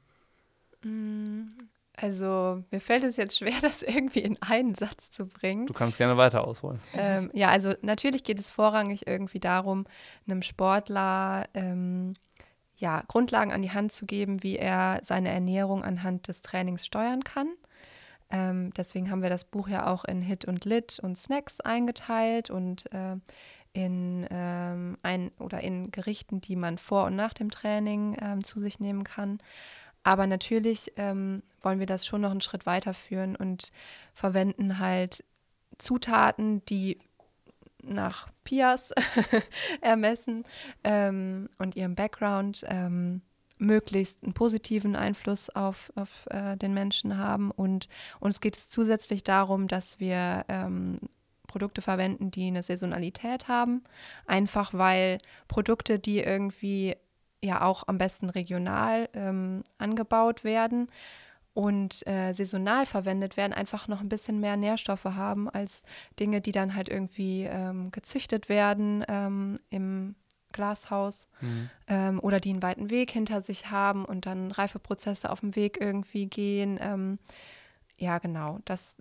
[0.83, 1.47] Mm,
[1.95, 5.65] also mir fällt es jetzt schwer, das irgendwie in einen Satz zu bringen.
[5.65, 6.79] Du kannst gerne weiter ausholen.
[6.93, 9.85] Ähm, ja, also natürlich geht es vorrangig irgendwie darum,
[10.27, 12.13] einem Sportler ähm,
[12.77, 17.23] ja, Grundlagen an die Hand zu geben, wie er seine Ernährung anhand des Trainings steuern
[17.23, 17.47] kann.
[18.29, 22.49] Ähm, deswegen haben wir das Buch ja auch in Hit und Lit und Snacks eingeteilt
[22.49, 23.15] und äh,
[23.77, 28.59] in ähm, ein oder in Gerichten, die man vor und nach dem Training ähm, zu
[28.59, 29.37] sich nehmen kann.
[30.01, 33.71] Aber natürlich ähm, wollen wir das schon noch einen Schritt weiterführen und
[34.15, 35.23] verwenden halt
[35.77, 36.97] Zutaten, die
[37.83, 38.93] nach Pias
[39.81, 40.43] ermessen
[40.83, 43.21] ähm, und ihrem Background ähm,
[43.59, 47.51] möglichst einen positiven Einfluss auf, auf äh, den Menschen haben.
[47.51, 50.97] Und uns geht es zusätzlich darum, dass wir ähm,
[51.47, 53.83] Produkte verwenden, die eine Saisonalität haben.
[54.25, 56.95] Einfach weil Produkte, die irgendwie
[57.41, 60.87] ja auch am besten regional ähm, angebaut werden
[61.53, 65.83] und äh, saisonal verwendet werden, einfach noch ein bisschen mehr Nährstoffe haben als
[66.19, 70.15] Dinge, die dann halt irgendwie ähm, gezüchtet werden ähm, im
[70.51, 71.69] Glashaus mhm.
[71.87, 75.79] ähm, oder die einen weiten Weg hinter sich haben und dann Reifeprozesse auf dem Weg
[75.81, 76.77] irgendwie gehen.
[76.81, 77.19] Ähm,
[77.97, 78.59] ja, genau.
[78.65, 78.95] Das,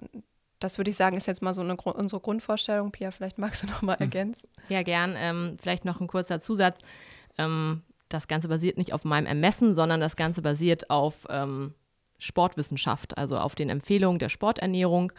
[0.58, 2.90] das würde ich sagen, ist jetzt mal so eine, unsere Grundvorstellung.
[2.92, 4.48] Pia, vielleicht magst du noch mal ergänzen.
[4.68, 5.14] Ja, gern.
[5.16, 6.80] Ähm, vielleicht noch ein kurzer Zusatz.
[7.38, 11.74] Ähm, das Ganze basiert nicht auf meinem Ermessen, sondern das Ganze basiert auf ähm,
[12.18, 15.12] Sportwissenschaft, also auf den Empfehlungen der Sporternährung.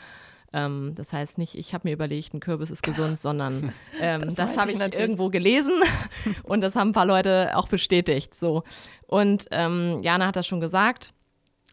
[0.54, 4.36] Ähm, das heißt nicht, ich habe mir überlegt, ein Kürbis ist gesund, sondern ähm, das,
[4.36, 5.74] das habe ich, ich irgendwo gelesen
[6.44, 8.34] und das haben ein paar Leute auch bestätigt.
[8.34, 8.64] So.
[9.06, 11.14] Und ähm, Jana hat das schon gesagt.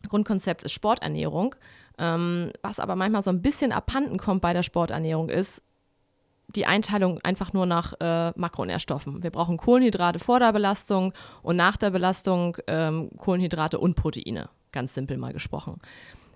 [0.09, 1.55] Grundkonzept ist Sporternährung.
[1.99, 5.63] Ähm, was aber manchmal so ein bisschen abhanden kommt bei der Sporternährung ist,
[6.49, 9.23] die Einteilung einfach nur nach äh, Makronährstoffen.
[9.23, 14.95] Wir brauchen Kohlenhydrate vor der Belastung und nach der Belastung ähm, Kohlenhydrate und Proteine, ganz
[14.95, 15.81] simpel mal gesprochen.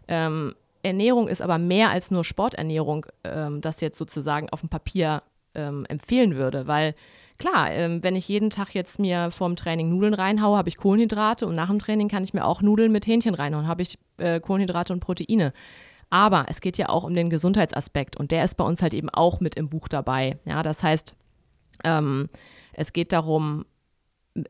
[0.07, 5.23] Ähm, Ernährung ist aber mehr als nur Sporternährung, ähm, das jetzt sozusagen auf dem Papier
[5.55, 6.95] ähm, empfehlen würde, weil
[7.39, 11.47] klar, ähm, wenn ich jeden Tag jetzt mir vorm Training Nudeln reinhaue, habe ich Kohlenhydrate
[11.47, 14.41] und nach dem Training kann ich mir auch Nudeln mit Hähnchen reinhauen, habe ich äh,
[14.41, 15.53] Kohlenhydrate und Proteine.
[16.11, 19.11] Aber es geht ja auch um den Gesundheitsaspekt und der ist bei uns halt eben
[19.11, 20.39] auch mit im Buch dabei.
[20.45, 21.17] Ja, das heißt,
[21.85, 22.29] ähm,
[22.73, 23.67] es geht darum,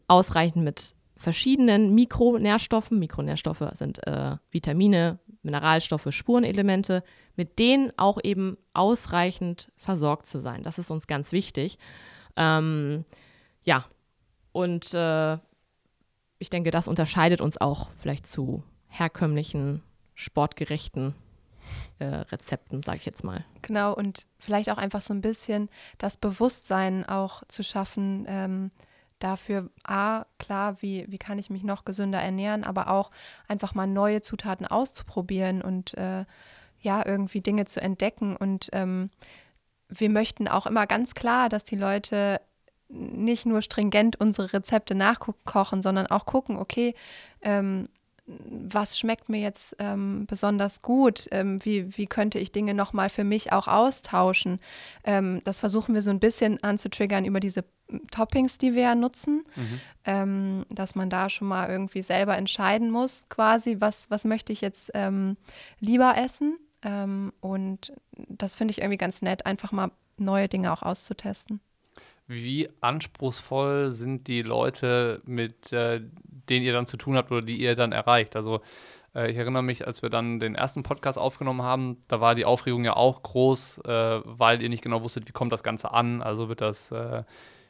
[0.07, 7.03] ausreichend mit verschiedenen Mikronährstoffen, Mikronährstoffe sind äh, Vitamine, Mineralstoffe, Spurenelemente,
[7.35, 10.63] mit denen auch eben ausreichend versorgt zu sein.
[10.63, 11.79] Das ist uns ganz wichtig.
[12.39, 13.05] Ähm,
[13.65, 13.85] ja,
[14.53, 15.35] und äh,
[16.39, 19.83] ich denke, das unterscheidet uns auch vielleicht zu herkömmlichen,
[20.15, 21.15] sportgerechten
[21.99, 23.45] äh, Rezepten, sage ich jetzt mal.
[23.63, 28.71] Genau, und vielleicht auch einfach so ein bisschen das Bewusstsein auch zu schaffen, ähm,
[29.19, 33.11] dafür, a, klar, wie, wie kann ich mich noch gesünder ernähren, aber auch
[33.49, 36.25] einfach mal neue Zutaten auszuprobieren und äh,
[36.81, 39.11] ja, irgendwie Dinge zu entdecken und ähm,
[39.89, 42.41] wir möchten auch immer ganz klar, dass die Leute
[42.89, 46.95] nicht nur stringent unsere Rezepte nachkochen, sondern auch gucken, okay,
[47.43, 47.85] ähm,
[48.27, 51.27] was schmeckt mir jetzt ähm, besonders gut?
[51.31, 54.61] Ähm, wie, wie könnte ich Dinge nochmal für mich auch austauschen?
[55.05, 57.65] Ähm, das versuchen wir so ein bisschen anzutriggern über diese
[58.11, 59.81] Toppings, die wir ja nutzen, mhm.
[60.05, 64.61] Ähm, dass man da schon mal irgendwie selber entscheiden muss, quasi, was, was möchte ich
[64.61, 65.37] jetzt ähm,
[65.81, 66.59] lieber essen?
[66.83, 71.61] Ähm, und das finde ich irgendwie ganz nett, einfach mal neue Dinge auch auszutesten.
[72.27, 76.03] Wie anspruchsvoll sind die Leute, mit äh,
[76.49, 78.37] denen ihr dann zu tun habt oder die ihr dann erreicht?
[78.37, 78.61] Also
[79.15, 82.45] äh, ich erinnere mich, als wir dann den ersten Podcast aufgenommen haben, da war die
[82.45, 86.23] Aufregung ja auch groß, äh, weil ihr nicht genau wusstet, wie kommt das Ganze an.
[86.23, 87.25] Also wird das, äh,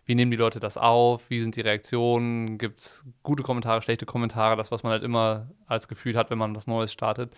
[0.05, 4.07] wie nehmen die Leute das auf, wie sind die Reaktionen, gibt es gute Kommentare, schlechte
[4.07, 7.33] Kommentare, das, was man halt immer als Gefühl hat, wenn man was Neues startet.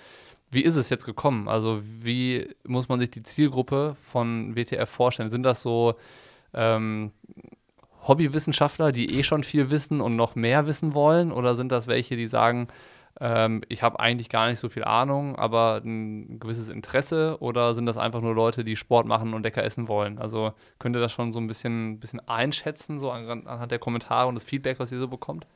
[0.51, 1.49] Wie ist es jetzt gekommen?
[1.49, 5.31] Also wie muss man sich die Zielgruppe von WTF vorstellen?
[5.31, 5.95] Sind das so
[6.55, 7.13] ähm,
[8.07, 11.31] Hobbywissenschaftler, die eh schon viel wissen und noch mehr wissen wollen?
[11.31, 12.69] Oder sind das welche, die sagen,
[13.21, 17.37] ähm, ich habe eigentlich gar nicht so viel Ahnung, aber ein gewisses Interesse?
[17.41, 20.19] Oder sind das einfach nur Leute, die Sport machen und lecker essen wollen?
[20.19, 24.35] Also könnt ihr das schon so ein bisschen, bisschen einschätzen, so anhand der Kommentare und
[24.35, 25.47] des Feedbacks, was ihr so bekommt?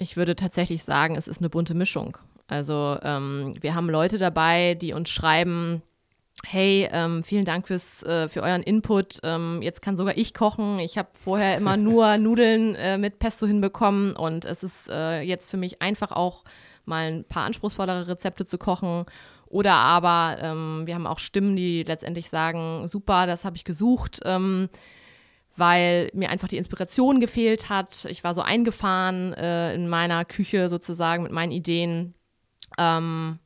[0.00, 2.16] Ich würde tatsächlich sagen, es ist eine bunte Mischung.
[2.48, 5.82] Also ähm, wir haben Leute dabei, die uns schreiben,
[6.44, 9.18] hey, ähm, vielen Dank fürs, äh, für euren Input.
[9.22, 10.78] Ähm, jetzt kann sogar ich kochen.
[10.78, 15.50] Ich habe vorher immer nur Nudeln äh, mit Pesto hinbekommen und es ist äh, jetzt
[15.50, 16.44] für mich einfach auch
[16.84, 19.04] mal ein paar anspruchsvollere Rezepte zu kochen.
[19.46, 24.20] Oder aber ähm, wir haben auch Stimmen, die letztendlich sagen, super, das habe ich gesucht,
[24.24, 24.68] ähm,
[25.56, 28.06] weil mir einfach die Inspiration gefehlt hat.
[28.10, 32.14] Ich war so eingefahren äh, in meiner Küche sozusagen mit meinen Ideen.
[32.76, 33.38] Ähm,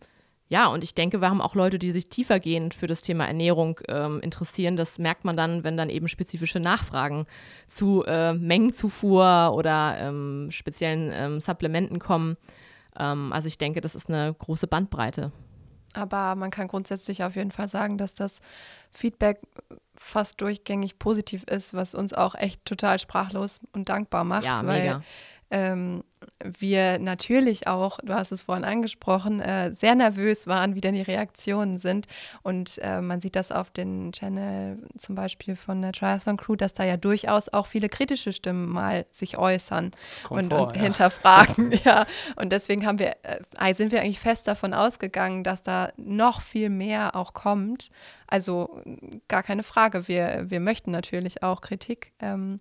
[0.48, 3.80] ja, und ich denke, wir haben auch Leute, die sich tiefergehend für das Thema Ernährung
[3.88, 4.76] ähm, interessieren.
[4.76, 7.26] Das merkt man dann, wenn dann eben spezifische Nachfragen
[7.68, 12.36] zu äh, Mengenzufuhr oder ähm, speziellen ähm, Supplementen kommen.
[12.98, 15.32] Ähm, also ich denke, das ist eine große Bandbreite.
[15.94, 18.40] Aber man kann grundsätzlich auf jeden Fall sagen, dass das
[18.90, 19.40] Feedback
[19.94, 24.44] fast durchgängig positiv ist, was uns auch echt total sprachlos und dankbar macht.
[24.44, 25.02] Ja, weil mega
[25.52, 26.02] ähm,
[26.58, 31.02] wir natürlich auch, du hast es vorhin angesprochen, äh, sehr nervös waren, wie denn die
[31.02, 32.06] Reaktionen sind.
[32.42, 36.74] Und äh, man sieht das auf den Channel zum Beispiel von der Triathlon Crew, dass
[36.74, 39.92] da ja durchaus auch viele kritische Stimmen mal sich äußern
[40.28, 40.82] und, vor, und ja.
[40.82, 41.72] hinterfragen.
[41.84, 46.40] ja, und deswegen haben wir, äh, sind wir eigentlich fest davon ausgegangen, dass da noch
[46.40, 47.90] viel mehr auch kommt.
[48.26, 48.80] Also
[49.28, 50.08] gar keine Frage.
[50.08, 52.12] Wir, wir möchten natürlich auch Kritik.
[52.20, 52.60] Ähm,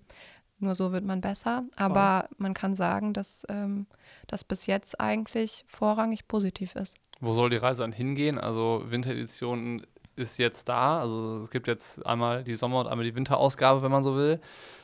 [0.62, 1.64] nur so wird man besser.
[1.76, 2.36] Aber Voll.
[2.38, 3.88] man kann sagen, dass ähm,
[4.28, 6.97] das bis jetzt eigentlich vorrangig positiv ist.
[7.20, 8.38] Wo soll die Reise dann hingehen?
[8.38, 9.86] Also Winteredition
[10.16, 10.99] ist jetzt da.
[10.99, 14.39] Also es gibt jetzt einmal die Sommer- und einmal die Winterausgabe, wenn man so will.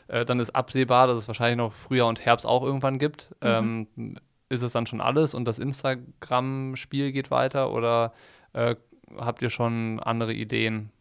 [0.08, 3.32] Äh, dann ist absehbar, dass es wahrscheinlich noch Frühjahr und Herbst auch irgendwann gibt.
[3.42, 3.88] Mhm.
[3.98, 4.18] Ähm,
[4.50, 8.14] ist es dann schon alles und das Instagram-Spiel geht weiter oder
[8.54, 8.76] äh,
[9.18, 10.92] habt ihr schon andere Ideen?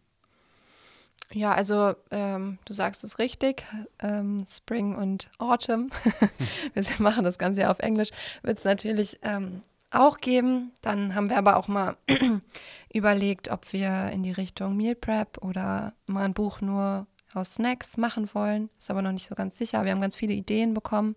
[1.32, 3.64] Ja, also ähm, du sagst es richtig,
[3.98, 5.90] ähm, Spring und Autumn,
[6.74, 8.10] wir machen das Ganze ja auf Englisch,
[8.42, 10.72] wird es natürlich ähm, auch geben.
[10.82, 11.96] Dann haben wir aber auch mal
[12.92, 17.96] überlegt, ob wir in die Richtung Meal Prep oder mal ein Buch nur aus Snacks
[17.96, 18.70] machen wollen.
[18.78, 19.84] Ist aber noch nicht so ganz sicher.
[19.84, 21.16] Wir haben ganz viele Ideen bekommen.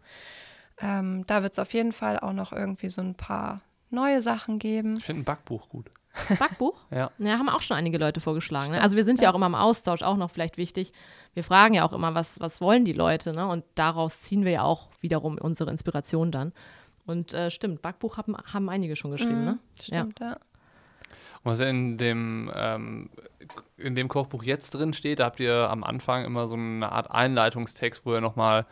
[0.82, 4.60] Ähm, da wird es auf jeden Fall auch noch irgendwie so ein paar neue Sachen
[4.60, 4.97] geben.
[4.97, 5.89] Ich finde ein Backbuch gut.
[6.38, 6.80] Backbuch?
[6.91, 7.12] ja.
[7.18, 8.74] Ja, haben auch schon einige Leute vorgeschlagen.
[8.74, 8.82] Ne?
[8.82, 9.26] Also wir sind ja.
[9.26, 9.32] ja.
[9.32, 10.93] auch immer im Austausch, auch noch vielleicht wichtig.
[11.34, 13.47] Wir fragen ja auch immer, was, was wollen die Leute, ne?
[13.47, 16.53] Und daraus ziehen wir ja auch wiederum unsere Inspiration dann.
[17.05, 19.60] Und äh, stimmt, Backbuch haben, haben einige schon geschrieben, mhm, ne?
[19.80, 20.32] Stimmt, ja.
[20.32, 20.38] ja.
[21.43, 23.10] Und was in dem, ähm,
[23.78, 27.10] in dem Kochbuch jetzt drin steht, da habt ihr am Anfang immer so eine Art
[27.10, 28.66] Einleitungstext, wo ihr nochmal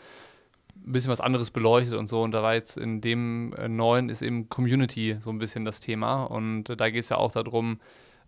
[0.86, 2.22] ein bisschen was anderes beleuchtet und so.
[2.22, 5.80] Und da war jetzt in dem äh, neuen ist eben Community so ein bisschen das
[5.80, 6.24] Thema.
[6.24, 7.80] Und äh, da geht es ja auch darum,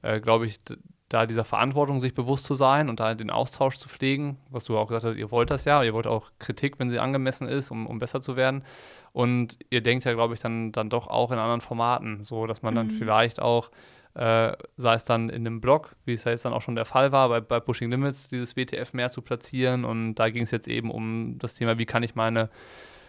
[0.02, 0.60] äh, glaube ich,
[1.10, 4.78] da dieser Verantwortung sich bewusst zu sein und da den Austausch zu pflegen, was du
[4.78, 7.72] auch gesagt hast, ihr wollt das ja, ihr wollt auch Kritik, wenn sie angemessen ist,
[7.72, 8.64] um, um besser zu werden.
[9.12, 12.62] Und ihr denkt ja, glaube ich, dann, dann doch auch in anderen Formaten, so dass
[12.62, 12.78] man mhm.
[12.78, 13.72] dann vielleicht auch
[14.16, 16.86] äh, sei es dann in einem Blog, wie es ja jetzt dann auch schon der
[16.86, 19.86] Fall war, bei, bei Pushing Limits dieses WTF mehr zu platzieren.
[19.86, 22.50] Und da ging es jetzt eben um das Thema, wie kann ich meine,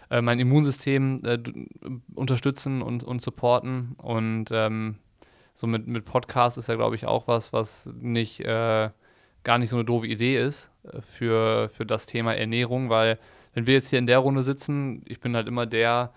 [0.09, 1.39] äh, mein Immunsystem äh,
[2.13, 3.95] unterstützen und, und supporten.
[3.97, 4.97] Und ähm,
[5.53, 8.89] so mit, mit Podcast ist ja, glaube ich, auch was, was nicht äh,
[9.43, 13.17] gar nicht so eine doofe Idee ist äh, für, für das Thema Ernährung, weil
[13.53, 16.13] wenn wir jetzt hier in der Runde sitzen, ich bin halt immer der,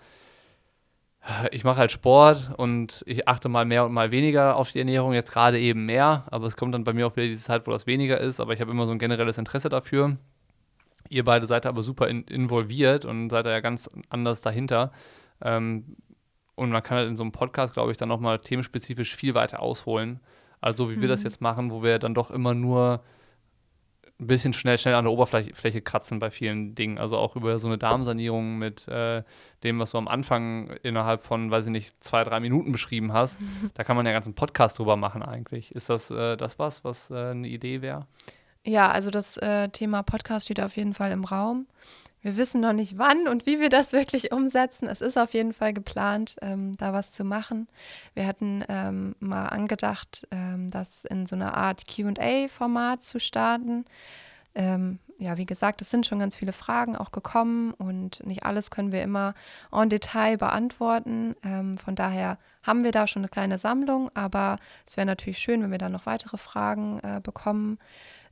[1.51, 5.13] ich mache halt Sport und ich achte mal mehr und mal weniger auf die Ernährung,
[5.13, 7.71] jetzt gerade eben mehr, aber es kommt dann bei mir auch wieder die Zeit, wo
[7.71, 10.17] das weniger ist, aber ich habe immer so ein generelles Interesse dafür.
[11.09, 14.91] Ihr beide seid aber super in, involviert und seid da ja ganz anders dahinter.
[15.41, 15.97] Ähm,
[16.55, 19.61] und man kann halt in so einem Podcast, glaube ich, dann nochmal themenspezifisch viel weiter
[19.61, 20.19] ausholen.
[20.61, 21.01] Also wie mhm.
[21.01, 21.25] wir das mhm.
[21.25, 23.03] jetzt machen, wo wir dann doch immer nur
[24.19, 26.97] ein bisschen schnell, schnell an der Oberfläche kratzen bei vielen Dingen.
[26.97, 29.23] Also auch über so eine Darmsanierung mit äh,
[29.63, 33.39] dem, was du am Anfang innerhalb von, weiß ich nicht, zwei, drei Minuten beschrieben hast.
[33.73, 35.73] Da kann man ja ganz einen Podcast drüber machen eigentlich.
[35.73, 38.07] Ist das äh, das was, was äh, eine Idee wäre?
[38.63, 41.67] Ja, also das äh, Thema Podcast steht auf jeden Fall im Raum.
[42.25, 44.87] Wir wissen noch nicht, wann und wie wir das wirklich umsetzen.
[44.87, 47.67] Es ist auf jeden Fall geplant, ähm, da was zu machen.
[48.15, 53.85] Wir hatten ähm, mal angedacht, ähm, das in so einer Art QA-Format zu starten.
[54.55, 58.71] Ähm, ja, wie gesagt, es sind schon ganz viele Fragen auch gekommen und nicht alles
[58.71, 59.35] können wir immer
[59.71, 61.35] en Detail beantworten.
[61.43, 64.57] Ähm, von daher haben wir da schon eine kleine Sammlung, aber
[64.87, 67.77] es wäre natürlich schön, wenn wir da noch weitere Fragen äh, bekommen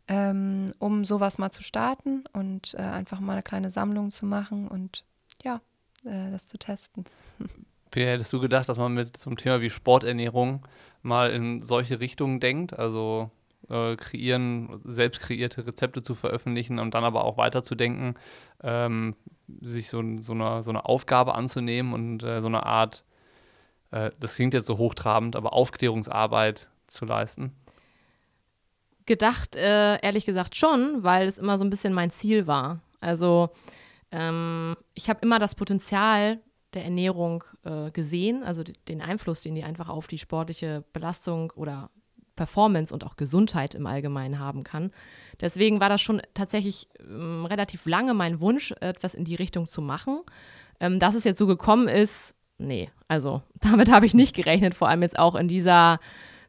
[0.08, 4.68] ähm, um sowas mal zu starten und äh, einfach mal eine kleine Sammlung zu machen
[4.68, 5.04] und
[5.44, 5.62] ja,
[6.06, 7.06] äh, das zu testen.
[7.92, 10.66] Wie hättest du gedacht, dass man mit so einem Thema wie Sporternährung
[11.04, 12.78] mal in solche Richtungen denkt?
[12.78, 13.30] Also
[13.70, 18.16] äh, kreieren, selbst kreierte Rezepte zu veröffentlichen und dann aber auch weiterzudenken,
[18.64, 19.16] ähm,
[19.62, 23.04] sich so, so, eine, so eine Aufgabe anzunehmen und äh, so eine Art,
[23.92, 27.54] äh, das klingt jetzt so hochtrabend, aber Aufklärungsarbeit zu leisten?
[29.06, 32.82] Gedacht, äh, ehrlich gesagt schon, weil es immer so ein bisschen mein Ziel war.
[33.02, 33.50] Also
[34.12, 36.40] ähm, ich habe immer das Potenzial
[36.74, 41.90] der Ernährung äh, gesehen, also den Einfluss, den die einfach auf die sportliche Belastung oder
[42.36, 44.92] Performance und auch Gesundheit im Allgemeinen haben kann.
[45.40, 49.82] Deswegen war das schon tatsächlich ähm, relativ lange mein Wunsch, etwas in die Richtung zu
[49.82, 50.22] machen.
[50.80, 54.90] Ähm, dass es jetzt so gekommen ist, nee, also damit habe ich nicht gerechnet, vor
[54.90, 56.00] allem jetzt auch in dieser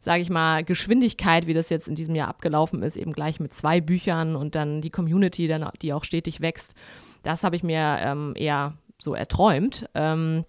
[0.04, 3.54] sage ich mal, Geschwindigkeit, wie das jetzt in diesem Jahr abgelaufen ist, eben gleich mit
[3.54, 6.74] zwei Büchern und dann die Community, dann, die auch stetig wächst,
[7.22, 9.88] das habe ich mir ähm, eher so erträumt.
[9.94, 10.44] Ähm,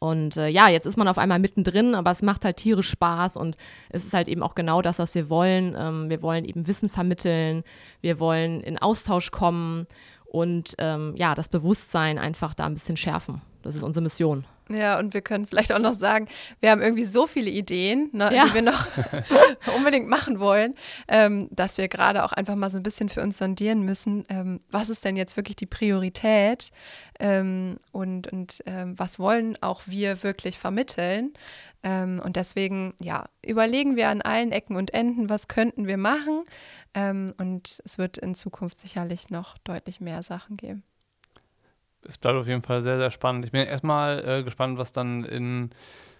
[0.00, 3.36] und äh, ja, jetzt ist man auf einmal mittendrin, aber es macht halt tierisch Spaß
[3.36, 3.56] und
[3.88, 5.76] es ist halt eben auch genau das, was wir wollen.
[5.78, 7.62] Ähm, wir wollen eben Wissen vermitteln,
[8.00, 9.86] wir wollen in Austausch kommen
[10.26, 13.42] und ähm, ja, das Bewusstsein einfach da ein bisschen schärfen.
[13.62, 14.44] Das ist unsere Mission.
[14.68, 16.28] Ja, und wir können vielleicht auch noch sagen,
[16.60, 18.46] wir haben irgendwie so viele Ideen, ne, ja.
[18.46, 18.86] die wir noch
[19.76, 20.74] unbedingt machen wollen,
[21.08, 24.60] ähm, dass wir gerade auch einfach mal so ein bisschen für uns sondieren müssen, ähm,
[24.70, 26.70] was ist denn jetzt wirklich die Priorität
[27.18, 31.32] ähm, und, und ähm, was wollen auch wir wirklich vermitteln.
[31.82, 36.44] Ähm, und deswegen, ja, überlegen wir an allen Ecken und Enden, was könnten wir machen.
[36.92, 40.82] Ähm, und es wird in Zukunft sicherlich noch deutlich mehr Sachen geben
[42.06, 43.44] es bleibt auf jeden Fall sehr, sehr spannend.
[43.44, 45.70] Ich bin erstmal äh, gespannt, was dann in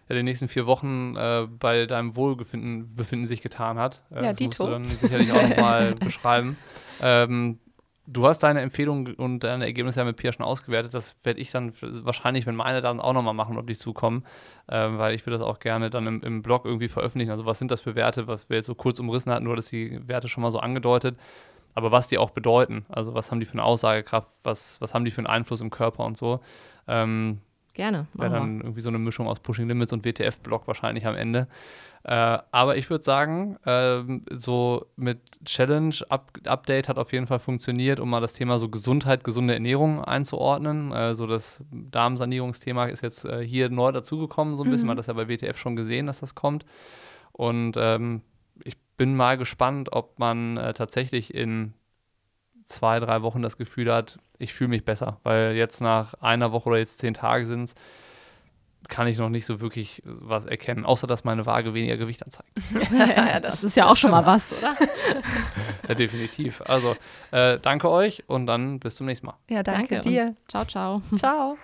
[0.09, 4.03] den nächsten vier Wochen äh, bei deinem Wohlbefinden Befinden sich getan hat.
[4.11, 4.49] Äh, ja, das Dito.
[4.49, 6.57] musst du dann sicherlich auch nochmal beschreiben.
[7.01, 7.59] Ähm,
[8.07, 10.95] du hast deine Empfehlungen und deine Ergebnisse ja mit Pia schon ausgewertet.
[10.95, 14.25] Das werde ich dann wahrscheinlich, wenn meine dann auch nochmal machen, auf dich zukommen,
[14.67, 17.31] äh, weil ich würde das auch gerne dann im, im Blog irgendwie veröffentlichen.
[17.31, 19.69] Also was sind das für Werte, was wir jetzt so kurz umrissen hatten, nur dass
[19.69, 21.17] die Werte schon mal so angedeutet
[21.79, 22.85] aber was die auch bedeuten.
[22.89, 25.71] Also was haben die für eine Aussagekraft, was, was haben die für einen Einfluss im
[25.71, 26.41] Körper und so.
[26.89, 27.39] Ähm,
[27.73, 28.09] Gerne.
[28.15, 31.47] Wäre dann irgendwie so eine Mischung aus Pushing Limits und WTF-Block wahrscheinlich am Ende.
[32.03, 34.03] Äh, aber ich würde sagen, äh,
[34.37, 39.55] so mit Challenge-Update hat auf jeden Fall funktioniert, um mal das Thema so Gesundheit, gesunde
[39.55, 40.91] Ernährung einzuordnen.
[40.91, 44.87] Äh, so das Darmsanierungsthema ist jetzt äh, hier neu dazugekommen, so ein bisschen.
[44.87, 44.89] Mhm.
[44.89, 46.65] Man hat das ja bei WTF schon gesehen, dass das kommt.
[47.31, 48.23] Und ähm,
[48.99, 51.73] bin mal gespannt, ob man äh, tatsächlich in
[52.67, 55.19] zwei, drei Wochen das Gefühl hat, ich fühle mich besser.
[55.23, 57.75] Weil jetzt nach einer Woche oder jetzt zehn Tage sind es,
[58.89, 62.51] kann ich noch nicht so wirklich was erkennen, außer dass meine Waage weniger Gewicht anzeigt.
[62.93, 64.75] ja, das, das, ist ja auch schon mal was, oder?
[65.89, 66.63] ja, definitiv.
[66.67, 66.97] Also,
[67.31, 69.37] äh, danke euch und dann bis zum nächsten Mal.
[69.49, 70.35] Ja, danke, danke dir.
[70.49, 71.03] Ciao, ciao.
[71.17, 71.57] Ciao.